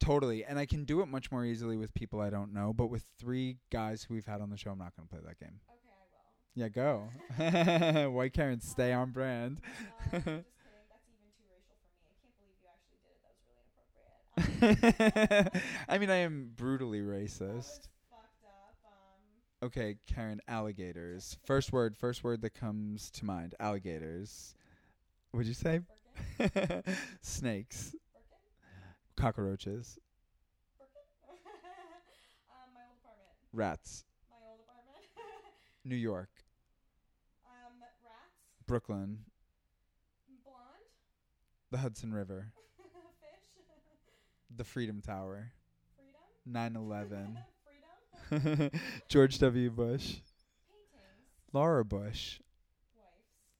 [0.00, 0.44] Totally.
[0.44, 3.04] And I can do it much more easily with people I don't know, but with
[3.18, 5.60] three guys who we've had on the show, I'm not going to play that game.
[5.70, 7.08] Okay, I will.
[7.40, 8.10] Yeah, go.
[8.18, 9.60] White Karen, stay on brand.
[10.12, 10.86] Uh, I'm just kidding.
[10.90, 12.02] That's even too racial for me.
[12.06, 13.20] I can't believe you actually did it.
[13.22, 14.08] That was really inappropriate.
[14.10, 14.23] Um,
[15.88, 17.88] I mean, I am brutally racist.
[18.12, 18.18] Um,
[19.62, 21.38] Okay, Karen, alligators.
[21.46, 23.54] First word, first word that comes to mind.
[23.58, 24.54] Alligators.
[25.30, 25.80] What'd you say?
[27.22, 27.94] Snakes.
[29.16, 29.98] Cockroaches.
[30.78, 31.02] Birkin?
[32.50, 33.28] um, my old apartment.
[33.52, 34.04] Rats.
[34.30, 35.54] My old apartment.
[35.84, 36.30] New York.
[37.46, 38.66] um, rats.
[38.66, 39.18] Brooklyn.
[40.44, 40.88] Blonde.
[41.70, 42.52] The Hudson River.
[44.56, 45.50] The Freedom Tower.
[45.96, 46.74] Freedom.
[46.74, 47.38] 9 11.
[48.28, 48.70] Freedom.
[49.08, 49.70] George W.
[49.70, 50.06] Bush.
[50.06, 50.22] Paintings.
[51.52, 52.38] Laura Bush.
[52.96, 53.10] Wives.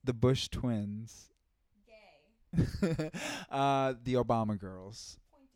[0.04, 1.30] The Bush twins.
[1.86, 3.10] Gay.
[3.50, 5.18] uh, the Obama girls.
[5.32, 5.48] Pointy.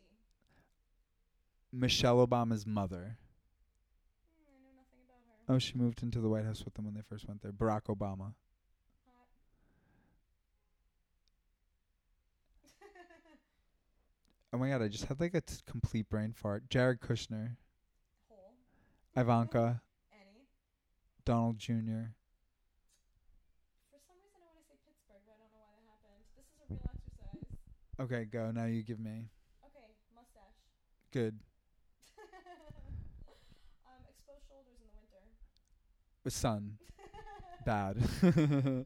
[1.71, 3.17] Michelle Obama's mother.
[4.35, 5.55] I know nothing about her.
[5.55, 7.53] Oh, she moved into the White House with them when they first went there.
[7.53, 8.33] Barack Obama.
[14.51, 16.69] Oh my god, I just had like a t- complete brain fart.
[16.69, 17.55] Jared Kushner.
[18.29, 18.53] Hole.
[19.15, 19.81] Ivanka.
[20.11, 20.47] Annie.
[21.23, 22.09] Donald Jr.
[23.91, 26.25] For some reason, I want to say Pittsburgh, but I don't know why that happened.
[26.35, 27.45] This is a real exercise.
[28.01, 28.49] Okay, go.
[28.49, 29.29] Now you give me.
[29.69, 30.57] Okay, mustache.
[31.13, 31.37] Good.
[33.85, 35.29] um, exposed shoulders in the winter.
[36.23, 36.77] With sun.
[37.65, 37.97] Bad.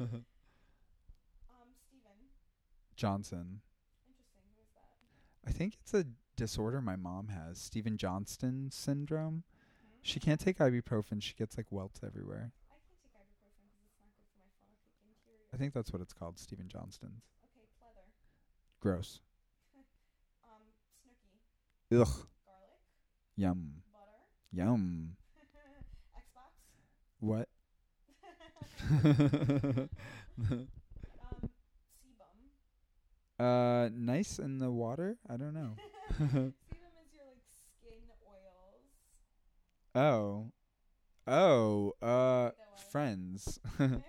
[0.00, 2.16] Um, Steven.
[2.96, 3.60] Johnson.
[4.08, 4.48] Interesting.
[4.56, 4.96] Who is that?
[5.46, 6.04] I think it's a
[6.36, 7.58] disorder my mom has.
[7.58, 9.44] Steven Johnston syndrome.
[9.44, 9.98] Hmm?
[10.02, 11.22] She can't take ibuprofen.
[11.22, 12.52] She gets like welts everywhere.
[12.70, 15.48] I can't take ibuprofen because it's not good for my interior.
[15.52, 17.24] I think that's what it's called, Steven Johnston's.
[17.44, 18.06] Okay, pleather.
[18.80, 19.20] Gross.
[20.44, 20.62] Um,
[21.04, 22.00] Snooki.
[22.00, 22.26] Ugh.
[22.46, 22.80] Garlic.
[23.36, 23.82] Yum.
[23.92, 24.22] Butter.
[24.52, 25.16] Yum.
[26.16, 26.52] Xbox.
[27.20, 27.48] What?
[33.40, 35.16] uh, nice in the water?
[35.28, 35.76] I don't know.
[36.20, 36.52] sebum
[37.00, 38.84] is your like skin oils.
[39.94, 40.52] Oh.
[41.26, 42.90] Oh, uh, Take that one.
[42.90, 43.60] friends.
[43.78, 44.02] um,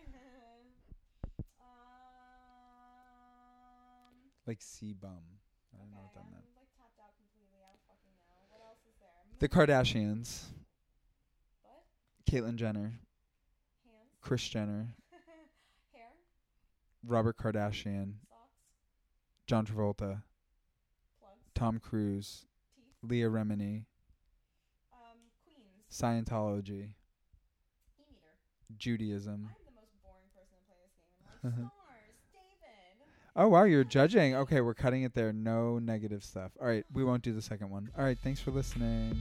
[4.47, 5.21] like sebum.
[5.73, 6.45] I don't know what that I'm meant.
[6.55, 7.59] like tapped out completely.
[7.61, 8.49] I don't fucking know.
[8.49, 9.37] What else is there?
[9.39, 10.45] The Kardashians.
[11.63, 11.83] What?
[12.29, 12.99] Caitlyn Jenner.
[13.85, 14.19] Hands.
[14.21, 14.95] Kris Jenner.
[15.93, 16.09] Hair.
[17.05, 18.13] Robert Kardashian.
[19.51, 20.21] John Travolta.
[21.19, 21.41] Plugs.
[21.53, 22.45] Tom Cruise.
[22.73, 23.09] Teeth.
[23.11, 23.83] Leah Remini,
[24.93, 25.91] Um, Queens.
[25.91, 26.95] Scientology, E-meter.
[28.77, 29.49] Judaism.
[29.49, 31.59] I'm the most boring person to play this game.
[31.59, 31.71] I'm like,
[32.31, 33.35] stars, David.
[33.35, 34.35] Oh wow, you're judging.
[34.35, 35.33] Okay, we're cutting it there.
[35.33, 36.53] No negative stuff.
[36.61, 37.89] All right, we won't do the second one.
[37.97, 39.19] All right, thanks for listening.